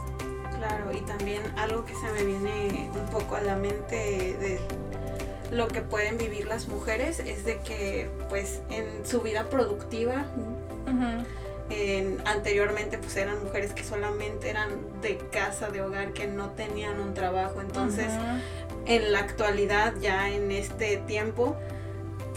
Claro, 0.57 0.91
y 0.91 1.01
también 1.01 1.43
algo 1.57 1.85
que 1.85 1.93
se 1.93 2.09
me 2.13 2.23
viene 2.23 2.89
un 2.95 3.11
poco 3.11 3.35
a 3.35 3.41
la 3.41 3.57
mente 3.57 3.95
de 3.95 4.59
lo 5.51 5.67
que 5.67 5.81
pueden 5.81 6.17
vivir 6.17 6.47
las 6.47 6.67
mujeres 6.67 7.19
es 7.19 7.45
de 7.45 7.59
que 7.59 8.09
pues 8.29 8.61
en 8.69 9.05
su 9.05 9.21
vida 9.21 9.49
productiva 9.49 10.25
anteriormente 12.25 12.97
pues 12.97 13.15
eran 13.17 13.43
mujeres 13.43 13.73
que 13.73 13.83
solamente 13.83 14.49
eran 14.49 14.69
de 15.01 15.17
casa, 15.31 15.69
de 15.69 15.81
hogar, 15.81 16.13
que 16.13 16.27
no 16.27 16.51
tenían 16.51 16.99
un 16.99 17.13
trabajo. 17.13 17.61
Entonces, 17.61 18.07
en 18.85 19.11
la 19.11 19.19
actualidad, 19.19 19.93
ya 19.99 20.29
en 20.29 20.51
este 20.51 20.97
tiempo, 20.97 21.55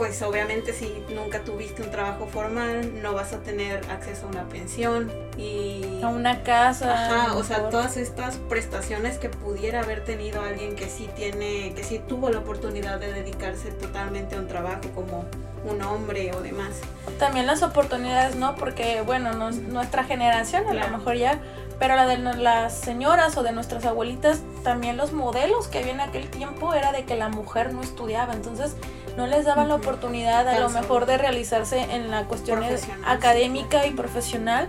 pues 0.01 0.23
obviamente 0.23 0.73
si 0.73 1.05
nunca 1.15 1.45
tuviste 1.45 1.83
un 1.83 1.91
trabajo 1.91 2.27
formal, 2.27 3.03
no 3.03 3.13
vas 3.13 3.35
a 3.35 3.41
tener 3.41 3.85
acceso 3.91 4.25
a 4.25 4.31
una 4.31 4.49
pensión 4.49 5.13
y... 5.37 6.01
A 6.03 6.09
una 6.09 6.43
casa. 6.43 7.05
Ajá, 7.05 7.37
o 7.37 7.45
sea, 7.45 7.69
todas 7.69 7.99
estas 7.99 8.37
prestaciones 8.49 9.19
que 9.19 9.29
pudiera 9.29 9.83
haber 9.83 10.03
tenido 10.03 10.41
alguien 10.41 10.75
que 10.75 10.89
sí 10.89 11.11
tiene, 11.15 11.75
que 11.75 11.85
sí 11.85 11.99
tuvo 11.99 12.31
la 12.31 12.39
oportunidad 12.39 12.99
de 12.99 13.13
dedicarse 13.13 13.73
totalmente 13.73 14.37
a 14.37 14.39
un 14.39 14.49
trabajo 14.49 14.81
como 14.95 15.27
un 15.71 15.83
hombre 15.83 16.33
o 16.35 16.41
demás. 16.41 16.81
También 17.19 17.47
las 17.47 17.63
oportunidades, 17.63 18.37
¿no? 18.37 18.55
Porque, 18.55 19.03
bueno, 19.03 19.35
nuestra 19.51 20.05
generación 20.05 20.67
a 20.67 20.73
lo 20.73 20.97
mejor 20.97 21.17
ya, 21.17 21.43
pero 21.79 21.95
la 21.95 22.07
de 22.07 22.17
las 22.17 22.75
señoras 22.75 23.37
o 23.37 23.43
de 23.43 23.53
nuestras 23.53 23.85
abuelitas, 23.85 24.41
también 24.65 24.97
los 24.97 25.13
modelos 25.13 25.69
que 25.69 25.81
había 25.81 25.93
en 25.93 26.01
aquel 26.01 26.31
tiempo 26.31 26.73
era 26.73 26.91
de 26.91 27.05
que 27.05 27.17
la 27.17 27.29
mujer 27.29 27.75
no 27.75 27.83
estudiaba, 27.83 28.33
entonces 28.33 28.77
no 29.17 29.27
les 29.27 29.45
daban 29.45 29.69
la 29.69 29.75
oportunidad 29.77 30.49
a 30.49 30.59
lo 30.59 30.69
mejor 30.71 31.07
de 31.07 31.19
realizarse 31.19 31.81
en 31.81 32.11
la 32.11 32.25
cuestión 32.25 32.63
académica 33.05 33.87
y 33.87 33.93
profesional 33.93 34.69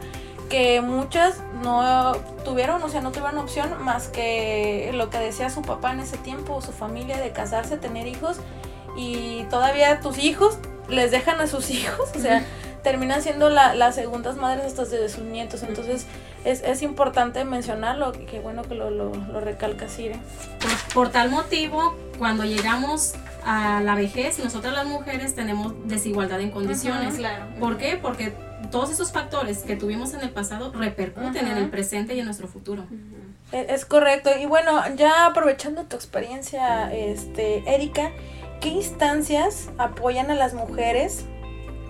que 0.49 0.81
muchas 0.81 1.41
no 1.63 2.11
tuvieron, 2.43 2.83
o 2.83 2.89
sea, 2.89 2.99
no 2.99 3.11
tuvieron 3.11 3.37
opción 3.37 3.81
más 3.83 4.09
que 4.09 4.91
lo 4.93 5.09
que 5.09 5.17
decía 5.17 5.49
su 5.49 5.61
papá 5.61 5.93
en 5.93 6.01
ese 6.01 6.17
tiempo, 6.17 6.61
su 6.61 6.73
familia, 6.73 7.17
de 7.17 7.31
casarse, 7.31 7.77
tener 7.77 8.05
hijos, 8.05 8.37
y 8.97 9.43
todavía 9.49 10.01
tus 10.01 10.17
hijos 10.17 10.57
les 10.89 11.09
dejan 11.11 11.39
a 11.39 11.47
sus 11.47 11.69
hijos, 11.71 12.09
o 12.13 12.19
sea, 12.19 12.43
terminan 12.83 13.21
siendo 13.21 13.49
las 13.49 13.95
segundas 13.95 14.35
madres 14.35 14.65
hasta 14.65 14.83
de 14.85 15.07
sus 15.07 15.23
nietos. 15.23 15.63
Entonces 15.63 16.05
es, 16.43 16.61
es 16.63 16.81
importante 16.81 17.45
mencionarlo, 17.45 18.11
que 18.11 18.39
bueno 18.39 18.63
que 18.63 18.75
lo, 18.75 18.89
lo, 18.89 19.13
lo 19.13 19.39
recalca 19.39 19.87
Sire. 19.87 20.19
Por, 20.93 21.09
tal 21.09 21.29
motivo, 21.29 21.95
cuando 22.17 22.43
llegamos 22.43 23.13
a 23.43 23.81
la 23.81 23.95
vejez, 23.95 24.39
nosotras 24.39 24.73
las 24.73 24.85
mujeres 24.85 25.35
tenemos 25.35 25.73
desigualdad 25.85 26.41
en 26.41 26.51
condiciones. 26.51 27.15
claro. 27.15 27.45
¿Por 27.59 27.77
qué? 27.77 27.97
Porque 28.01 28.33
todos 28.71 28.91
esos 28.91 29.11
factores 29.11 29.59
que 29.59 29.75
tuvimos 29.75 30.13
en 30.13 30.21
el 30.21 30.29
pasado 30.29 30.71
repercuten 30.71 31.47
en 31.47 31.57
el 31.57 31.69
presente 31.69 32.15
y 32.15 32.19
en 32.19 32.25
nuestro 32.25 32.47
futuro. 32.47 32.85
Es, 33.51 33.69
es 33.69 33.85
correcto. 33.85 34.29
Y 34.39 34.45
bueno, 34.45 34.81
ya 34.95 35.25
aprovechando 35.25 35.83
tu 35.83 35.95
experiencia, 35.95 36.93
este, 36.93 37.63
Erika, 37.73 38.11
¿Qué 38.61 38.69
instancias 38.69 39.71
apoyan 39.79 40.29
a 40.29 40.35
las 40.35 40.53
mujeres 40.53 41.25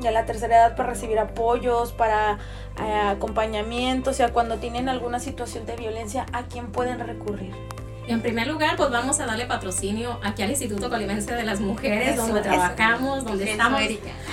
y 0.02 0.08
a 0.08 0.12
la 0.12 0.26
tercera 0.26 0.56
edad 0.56 0.78
para 0.78 0.92
recibir 0.92 1.20
apoyos, 1.20 1.92
para 1.92 2.40
eh, 2.80 2.94
acompañamiento, 3.10 4.12
o 4.12 4.14
sea, 4.14 4.32
cuando 4.32 4.56
tienen 4.56 4.88
alguna 4.88 5.20
situación 5.20 5.66
de 5.66 5.76
violencia, 5.76 6.26
¿a 6.32 6.44
quién 6.44 6.72
pueden 6.72 7.00
recurrir? 7.00 7.54
En 8.08 8.22
primer 8.22 8.48
lugar, 8.48 8.76
pues 8.78 8.90
vamos 8.90 9.20
a 9.20 9.26
darle 9.26 9.46
patrocinio 9.46 10.20
aquí 10.24 10.42
al 10.42 10.50
Instituto 10.50 10.90
Colimense 10.90 11.34
de 11.34 11.44
las 11.44 11.60
Mujeres, 11.60 12.18
donde 12.18 12.42
trabajamos, 12.42 13.24
donde 13.24 13.52
estamos 13.52 13.82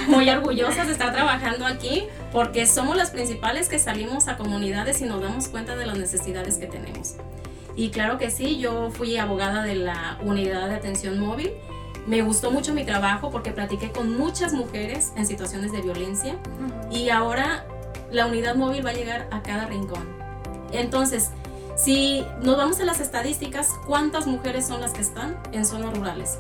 muy 0.09 0.29
orgullosas 0.31 0.87
de 0.87 0.93
estar 0.93 1.13
trabajando 1.13 1.67
aquí, 1.67 2.05
porque 2.33 2.67
somos 2.67 2.97
las 2.97 3.11
principales 3.11 3.69
que 3.69 3.79
salimos 3.79 4.27
a 4.27 4.37
comunidades 4.37 5.01
y 5.01 5.05
nos 5.05 5.21
damos 5.21 5.49
cuenta 5.49 5.77
de 5.77 5.87
las 5.87 5.99
necesidades 5.99 6.57
que 6.57 6.67
tenemos. 6.67 7.15
Y 7.77 7.91
claro 7.91 8.19
que 8.19 8.31
sí, 8.31 8.59
yo 8.59 8.91
fui 8.91 9.17
abogada 9.19 9.63
de 9.63 9.77
la 9.77 10.19
unidad 10.23 10.69
de 10.69 10.75
atención 10.75 11.21
móvil. 11.21 11.53
Me 12.07 12.23
gustó 12.23 12.51
mucho 12.51 12.75
mi 12.75 12.85
trabajo 12.85 13.31
porque 13.31 13.53
platiqué 13.53 13.93
con 13.93 14.17
muchas 14.17 14.53
mujeres 14.53 15.13
en 15.17 15.27
situaciones 15.27 15.73
de 15.73 15.83
violencia 15.83 16.37
y 16.91 17.11
ahora 17.11 17.67
la 18.11 18.27
unidad 18.27 18.57
móvil 18.57 18.85
va 18.85 18.91
a 18.91 18.95
llegar 18.95 19.29
a 19.31 19.43
cada 19.43 19.67
rincón. 19.67 20.09
Entonces, 20.73 21.31
si 21.79 22.25
nos 22.43 22.57
vamos 22.57 22.81
a 22.81 22.85
las 22.85 22.99
estadísticas, 22.99 23.69
¿cuántas 23.87 24.27
mujeres 24.27 24.67
son 24.67 24.81
las 24.81 24.93
que 24.93 25.01
están 25.01 25.39
en 25.53 25.65
zonas 25.65 25.97
rurales? 25.97 26.39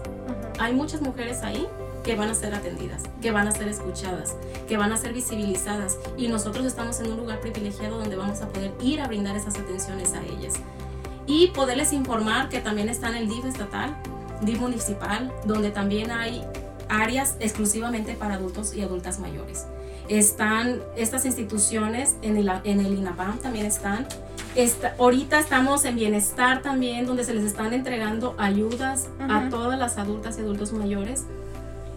Hay 0.58 0.74
muchas 0.74 1.00
mujeres 1.00 1.42
ahí 1.42 1.66
que 2.02 2.16
van 2.16 2.28
a 2.28 2.34
ser 2.34 2.54
atendidas, 2.54 3.02
que 3.22 3.30
van 3.30 3.46
a 3.46 3.52
ser 3.52 3.68
escuchadas, 3.68 4.34
que 4.66 4.76
van 4.76 4.92
a 4.92 4.96
ser 4.96 5.12
visibilizadas 5.12 5.96
y 6.16 6.26
nosotros 6.26 6.66
estamos 6.66 6.98
en 7.00 7.12
un 7.12 7.18
lugar 7.18 7.40
privilegiado 7.40 7.98
donde 7.98 8.16
vamos 8.16 8.42
a 8.42 8.48
poder 8.48 8.72
ir 8.82 9.00
a 9.00 9.06
brindar 9.06 9.36
esas 9.36 9.56
atenciones 9.56 10.12
a 10.14 10.22
ellas 10.24 10.54
y 11.26 11.48
poderles 11.48 11.92
informar 11.92 12.48
que 12.48 12.60
también 12.60 12.88
está 12.88 13.08
en 13.10 13.16
el 13.16 13.28
DIF 13.28 13.44
estatal, 13.44 13.96
DIF 14.42 14.58
municipal, 14.58 15.32
donde 15.44 15.70
también 15.70 16.10
hay 16.10 16.44
áreas 16.88 17.36
exclusivamente 17.38 18.14
para 18.14 18.34
adultos 18.34 18.74
y 18.74 18.82
adultas 18.82 19.20
mayores. 19.20 19.66
Están 20.08 20.80
estas 20.96 21.26
instituciones 21.26 22.16
en 22.22 22.38
el, 22.38 22.50
en 22.64 22.80
el 22.80 22.94
INAPAM, 22.94 23.38
también 23.38 23.66
están. 23.66 24.06
Ahorita 24.98 25.38
estamos 25.38 25.84
en 25.84 25.96
bienestar 25.96 26.62
también, 26.62 27.06
donde 27.06 27.24
se 27.24 27.34
les 27.34 27.44
están 27.44 27.72
entregando 27.72 28.34
ayudas 28.38 29.08
a 29.20 29.48
todas 29.50 29.78
las 29.78 29.98
adultas 29.98 30.38
y 30.38 30.40
adultos 30.40 30.72
mayores. 30.72 31.24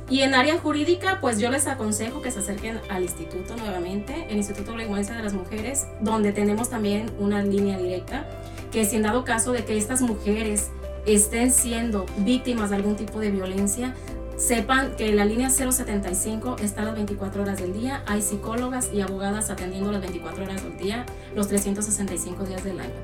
Y 0.10 0.22
en 0.22 0.36
área 0.36 0.58
jurídica, 0.60 1.20
pues 1.22 1.40
yo 1.40 1.50
les 1.50 1.68
aconsejo 1.68 2.22
que 2.22 2.32
se 2.32 2.40
acerquen 2.40 2.80
al 2.90 3.04
instituto 3.04 3.56
nuevamente, 3.56 4.28
el 4.30 4.38
Instituto 4.38 4.74
de 4.74 4.86
de 4.86 5.24
las 5.24 5.34
Mujeres, 5.34 5.88
donde 6.02 6.34
tenemos 6.34 6.70
también 6.70 7.10
una 7.18 7.42
línea 7.42 7.78
directa 7.78 8.28
que 8.72 8.86
si 8.86 8.98
en 8.98 9.04
dado 9.04 9.24
caso 9.24 9.54
de 9.54 9.66
que 9.66 9.78
estas 9.78 10.02
mujeres 10.02 10.70
estén 11.06 11.52
siendo 11.52 12.06
víctimas 12.18 12.70
de 12.70 12.76
algún 12.76 12.96
tipo 12.96 13.20
de 13.20 13.32
violencia, 13.32 13.96
sepan 14.42 14.96
que 14.96 15.14
la 15.14 15.24
línea 15.24 15.50
075 15.50 16.58
está 16.62 16.82
las 16.84 16.96
24 16.96 17.44
horas 17.44 17.60
del 17.60 17.74
día. 17.74 18.04
Hay 18.08 18.22
psicólogas 18.22 18.90
y 18.92 19.02
abogadas 19.02 19.50
atendiendo 19.52 19.92
las 19.92 20.02
24 20.02 20.44
horas 20.44 20.64
del 20.64 20.78
día, 20.78 21.06
los 21.36 21.48
365 21.48 22.46
días 22.46 22.64
del 22.64 22.80
año. 22.80 22.96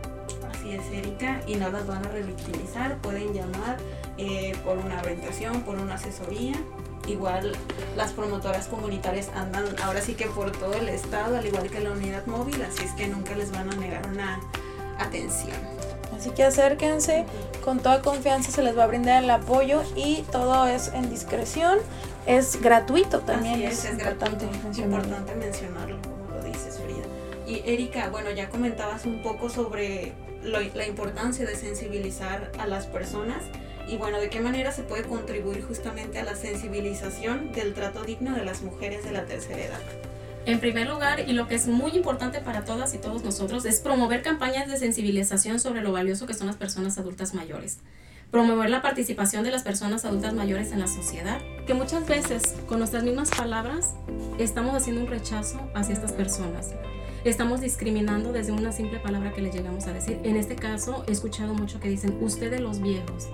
Así 0.52 0.72
es, 0.72 0.84
Erika, 0.92 1.42
y 1.46 1.56
no 1.56 1.70
las 1.70 1.86
van 1.86 2.04
a 2.06 2.10
revictimizar. 2.10 2.98
Pueden 2.98 3.34
llamar 3.34 3.78
eh, 4.18 4.56
por 4.66 4.78
una 4.80 5.00
orientación, 5.00 5.62
por 5.62 5.78
una 5.78 5.94
asesoría. 5.96 6.56
Igual 7.08 7.56
las 7.96 8.12
promotoras 8.12 8.68
comunitarias 8.68 9.30
andan 9.36 9.64
ahora 9.84 10.02
sí 10.02 10.16
que 10.16 10.26
por 10.26 10.52
todo 10.52 10.74
el 10.74 10.90
estado, 10.90 11.38
al 11.38 11.46
igual 11.46 11.70
que 11.70 11.80
la 11.80 11.92
unidad 11.92 12.26
móvil, 12.26 12.62
así 12.64 12.84
es 12.84 12.92
que 12.94 13.08
nunca 13.08 13.36
les 13.36 13.52
van 13.52 13.72
a 13.72 13.76
negar 13.76 14.08
una 14.08 14.42
atención. 15.00 15.56
Así 16.18 16.32
que 16.32 16.44
acérquense, 16.44 17.26
con 17.64 17.80
toda 17.80 18.02
confianza 18.02 18.52
se 18.52 18.64
les 18.64 18.78
va 18.78 18.86
a 18.86 18.88
brindar 18.88 19.24
el 19.24 19.30
apoyo 19.30 19.84
y 19.96 20.24
todo 20.32 20.66
es 20.68 20.88
en 20.94 21.10
discreción, 21.10 21.78
es 22.26 22.60
gratuito 22.62 23.20
también. 23.20 23.62
es, 23.62 23.86
es, 23.86 23.92
importante, 23.92 24.46
importante 24.82 25.36
mencionarlo, 25.36 25.98
como 26.02 26.38
lo 26.38 26.44
dices 26.44 26.80
Frida. 26.80 27.06
Y 27.46 27.70
Erika, 27.70 28.10
bueno, 28.10 28.32
ya 28.32 28.50
comentabas 28.50 29.06
un 29.06 29.22
poco 29.22 29.50
sobre 29.50 30.14
la 30.44 30.88
importancia 30.88 31.46
de 31.46 31.56
sensibilizar 31.56 32.52
a 32.58 32.68
las 32.68 32.86
personas 32.86 33.44
y 33.88 33.98
bueno, 33.98 34.20
de 34.20 34.30
qué 34.30 34.42
manera 34.42 34.72
se 34.72 34.84
puede 34.84 35.04
contribuir 35.04 35.64
justamente 35.64 36.20
a 36.20 36.24
la 36.24 36.36
sensibilización 36.36 37.54
del 37.54 37.74
trato 37.74 38.04
digno 38.04 38.36
de 38.36 38.44
las 38.44 38.62
mujeres 38.62 39.04
de 39.06 39.12
la 39.12 39.26
tercera 39.26 39.64
edad. 39.64 39.80
En 40.48 40.62
primer 40.62 40.88
lugar, 40.88 41.26
y 41.28 41.34
lo 41.34 41.50
que 41.50 41.56
es 41.56 41.68
muy 41.68 41.92
importante 41.92 42.40
para 42.40 42.64
todas 42.64 42.94
y 42.94 43.00
todos 43.00 43.22
nosotros, 43.22 43.66
es 43.66 43.82
promover 43.82 44.22
campañas 44.22 44.70
de 44.70 44.78
sensibilización 44.78 45.60
sobre 45.60 45.82
lo 45.82 45.92
valioso 45.92 46.26
que 46.26 46.34
son 46.34 46.48
las 46.48 46.56
personas 46.56 46.98
adultas 46.98 47.34
mayores. 47.34 47.80
Promover 48.32 48.70
la 48.70 48.82
participación 48.82 49.44
de 49.44 49.52
las 49.52 49.64
personas 49.64 50.06
adultas 50.06 50.34
mayores 50.34 50.72
en 50.72 50.80
la 50.80 50.88
sociedad, 50.88 51.42
que 51.66 51.74
muchas 51.74 52.08
veces 52.08 52.56
con 52.66 52.80
nuestras 52.80 53.04
mismas 53.04 53.30
palabras 53.30 53.96
estamos 54.40 54.74
haciendo 54.74 55.02
un 55.02 55.08
rechazo 55.08 55.60
hacia 55.76 55.94
estas 55.94 56.14
personas. 56.14 56.70
Estamos 57.26 57.60
discriminando 57.60 58.32
desde 58.32 58.54
una 58.54 58.72
simple 58.72 59.00
palabra 59.00 59.34
que 59.34 59.42
le 59.42 59.52
llegamos 59.52 59.86
a 59.88 59.92
decir. 59.92 60.18
En 60.24 60.38
este 60.38 60.56
caso, 60.56 61.04
he 61.10 61.12
escuchado 61.12 61.56
mucho 61.56 61.82
que 61.82 61.90
dicen, 61.90 62.18
ustedes 62.22 62.62
los 62.62 62.82
viejos. 62.82 63.28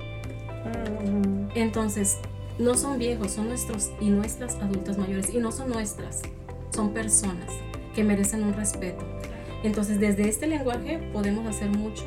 Entonces, 1.54 2.18
no 2.58 2.74
son 2.74 2.98
viejos, 2.98 3.34
son 3.34 3.50
nuestros 3.50 3.92
y 4.02 4.10
nuestras 4.10 4.56
adultas 4.56 4.98
mayores, 4.98 5.32
y 5.32 5.38
no 5.38 5.52
son 5.52 5.70
nuestras 5.70 6.24
son 6.74 6.94
personas 6.94 7.50
que 7.96 8.04
merecen 8.04 8.44
un 8.44 8.54
respeto. 8.54 9.06
Entonces, 9.64 10.00
desde 10.00 10.28
este 10.28 10.48
lenguaje 10.48 10.98
podemos 11.14 11.48
hacer 11.48 11.70
mucho 11.70 12.04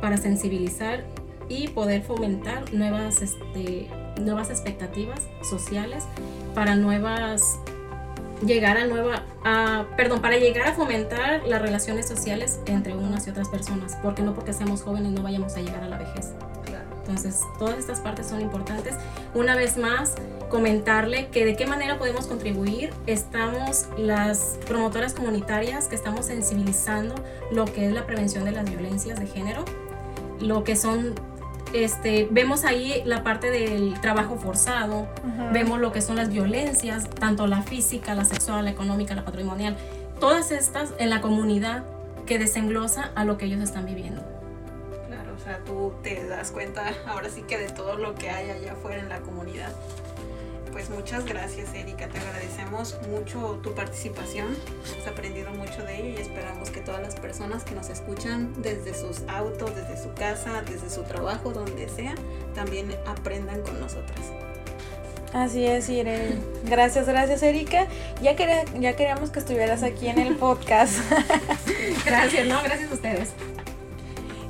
para 0.00 0.16
sensibilizar 0.16 1.04
y 1.48 1.68
poder 1.68 2.02
fomentar 2.02 2.72
nuevas, 2.72 3.22
este, 3.22 3.88
nuevas 4.20 4.50
expectativas 4.50 5.28
sociales 5.48 6.04
para 6.54 6.74
nuevas 6.74 7.60
llegar 8.44 8.76
a 8.76 8.86
nueva 8.86 9.22
a, 9.44 9.86
perdón 9.96 10.20
para 10.20 10.36
llegar 10.36 10.68
a 10.68 10.74
fomentar 10.74 11.42
las 11.46 11.62
relaciones 11.62 12.06
sociales 12.06 12.60
entre 12.66 12.94
unas 12.94 13.26
y 13.26 13.30
otras 13.30 13.48
personas 13.48 13.96
porque 14.02 14.20
no 14.20 14.34
porque 14.34 14.52
seamos 14.52 14.82
jóvenes 14.82 15.12
no 15.12 15.22
vayamos 15.22 15.56
a 15.56 15.62
llegar 15.62 15.82
a 15.82 15.88
la 15.88 15.96
vejez 15.96 16.34
entonces, 17.08 17.40
todas 17.58 17.78
estas 17.78 18.00
partes 18.00 18.26
son 18.26 18.40
importantes. 18.40 18.94
Una 19.34 19.54
vez 19.54 19.76
más, 19.76 20.14
comentarle 20.48 21.28
que 21.28 21.44
de 21.44 21.56
qué 21.56 21.66
manera 21.66 21.98
podemos 21.98 22.26
contribuir. 22.26 22.90
Estamos 23.06 23.86
las 23.98 24.58
promotoras 24.66 25.14
comunitarias 25.14 25.88
que 25.88 25.94
estamos 25.94 26.26
sensibilizando 26.26 27.14
lo 27.52 27.64
que 27.64 27.86
es 27.86 27.92
la 27.92 28.06
prevención 28.06 28.44
de 28.44 28.52
las 28.52 28.68
violencias 28.68 29.18
de 29.18 29.26
género, 29.26 29.64
lo 30.40 30.64
que 30.64 30.76
son 30.76 31.14
este, 31.72 32.28
vemos 32.30 32.64
ahí 32.64 33.02
la 33.04 33.22
parte 33.22 33.50
del 33.50 34.00
trabajo 34.00 34.36
forzado, 34.36 35.08
vemos 35.52 35.80
lo 35.80 35.92
que 35.92 36.00
son 36.00 36.16
las 36.16 36.28
violencias, 36.28 37.10
tanto 37.10 37.46
la 37.46 37.62
física, 37.62 38.14
la 38.14 38.24
sexual, 38.24 38.64
la 38.64 38.70
económica, 38.70 39.14
la 39.14 39.24
patrimonial, 39.24 39.76
todas 40.20 40.52
estas 40.52 40.94
en 40.98 41.10
la 41.10 41.20
comunidad 41.20 41.84
que 42.24 42.38
desenglosa 42.38 43.10
a 43.14 43.24
lo 43.24 43.36
que 43.36 43.46
ellos 43.46 43.60
están 43.60 43.84
viviendo 43.84 44.22
sea, 45.46 45.60
tú 45.64 45.92
te 46.02 46.26
das 46.26 46.50
cuenta 46.50 46.92
ahora 47.06 47.30
sí 47.30 47.42
que 47.42 47.58
de 47.58 47.68
todo 47.70 47.96
lo 47.96 48.14
que 48.14 48.30
hay 48.30 48.50
allá 48.50 48.72
afuera 48.72 49.00
en 49.00 49.08
la 49.08 49.20
comunidad. 49.20 49.72
Pues 50.76 50.90
muchas 50.90 51.24
gracias 51.24 51.72
Erika, 51.72 52.06
te 52.06 52.18
agradecemos 52.18 52.98
mucho 53.08 53.58
tu 53.62 53.74
participación, 53.74 54.54
hemos 54.92 55.06
aprendido 55.06 55.50
mucho 55.52 55.82
de 55.82 56.00
ello 56.00 56.18
y 56.18 56.20
esperamos 56.20 56.68
que 56.68 56.80
todas 56.80 57.00
las 57.00 57.14
personas 57.14 57.64
que 57.64 57.74
nos 57.74 57.88
escuchan 57.88 58.52
desde 58.58 58.92
sus 58.92 59.22
autos, 59.26 59.74
desde 59.74 59.96
su 59.96 60.12
casa, 60.12 60.60
desde 60.68 60.90
su 60.90 61.02
trabajo, 61.04 61.50
donde 61.52 61.88
sea, 61.88 62.14
también 62.54 62.94
aprendan 63.06 63.62
con 63.62 63.80
nosotras. 63.80 64.20
Así 65.32 65.64
es, 65.64 65.88
Irene. 65.88 66.36
Gracias, 66.64 67.08
gracias, 67.08 67.42
Erika. 67.42 67.86
Ya, 68.20 68.36
ya 68.78 68.96
queríamos 68.96 69.30
que 69.30 69.38
estuvieras 69.38 69.82
aquí 69.82 70.08
en 70.08 70.18
el 70.18 70.36
podcast. 70.36 70.98
gracias, 72.04 72.46
no, 72.46 72.62
gracias 72.62 72.90
a 72.90 72.94
ustedes. 72.94 73.30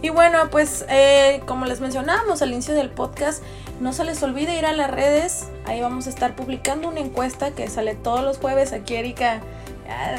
Y 0.02 0.10
bueno, 0.10 0.50
pues 0.50 0.84
eh, 0.88 1.40
como 1.46 1.66
les 1.66 1.80
mencionábamos 1.80 2.42
al 2.42 2.52
inicio 2.52 2.74
del 2.74 2.90
podcast, 2.90 3.42
no 3.80 3.92
se 3.92 4.04
les 4.04 4.22
olvide 4.22 4.56
ir 4.58 4.66
a 4.66 4.72
las 4.72 4.90
redes. 4.90 5.46
Ahí 5.64 5.80
vamos 5.80 6.06
a 6.06 6.10
estar 6.10 6.34
publicando 6.34 6.88
una 6.88 7.00
encuesta 7.00 7.50
que 7.50 7.68
sale 7.68 7.94
todos 7.94 8.22
los 8.22 8.38
jueves. 8.38 8.72
Aquí 8.72 8.94
Erika 8.94 9.40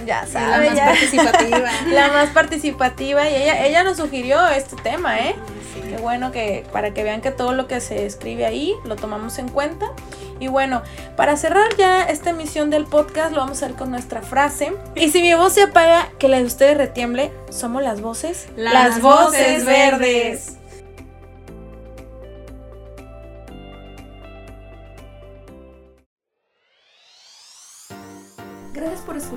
ya, 0.05 0.25
sabe. 0.25 0.71
La 0.71 0.73
más 0.73 0.79
participativa. 0.79 1.69
la 1.87 2.07
más 2.09 2.29
participativa. 2.29 3.29
Y 3.29 3.35
ella, 3.35 3.65
ella 3.65 3.83
nos 3.83 3.97
sugirió 3.97 4.47
este 4.47 4.75
tema, 4.77 5.19
¿eh? 5.19 5.35
Qué 5.89 5.97
bueno 5.97 6.31
que 6.31 6.65
para 6.71 6.93
que 6.93 7.03
vean 7.03 7.21
que 7.21 7.31
todo 7.31 7.53
lo 7.53 7.67
que 7.67 7.79
se 7.79 8.05
escribe 8.05 8.45
ahí 8.45 8.73
lo 8.83 8.95
tomamos 8.95 9.39
en 9.39 9.49
cuenta. 9.49 9.87
Y 10.39 10.47
bueno, 10.47 10.83
para 11.15 11.35
cerrar 11.35 11.75
ya 11.77 12.03
esta 12.03 12.29
emisión 12.29 12.69
del 12.69 12.85
podcast, 12.85 13.31
lo 13.31 13.39
vamos 13.39 13.61
a 13.61 13.65
hacer 13.65 13.77
con 13.77 13.89
nuestra 13.89 14.21
frase. 14.21 14.73
Y 14.95 15.09
si 15.09 15.21
mi 15.21 15.33
voz 15.33 15.53
se 15.53 15.63
apaga, 15.63 16.09
que 16.19 16.27
la 16.27 16.37
de 16.37 16.43
ustedes 16.43 16.77
retiemble, 16.77 17.31
somos 17.49 17.81
las 17.81 18.01
voces. 18.01 18.47
Las, 18.55 19.01
voces 19.01 19.65
verdes. 19.65 20.56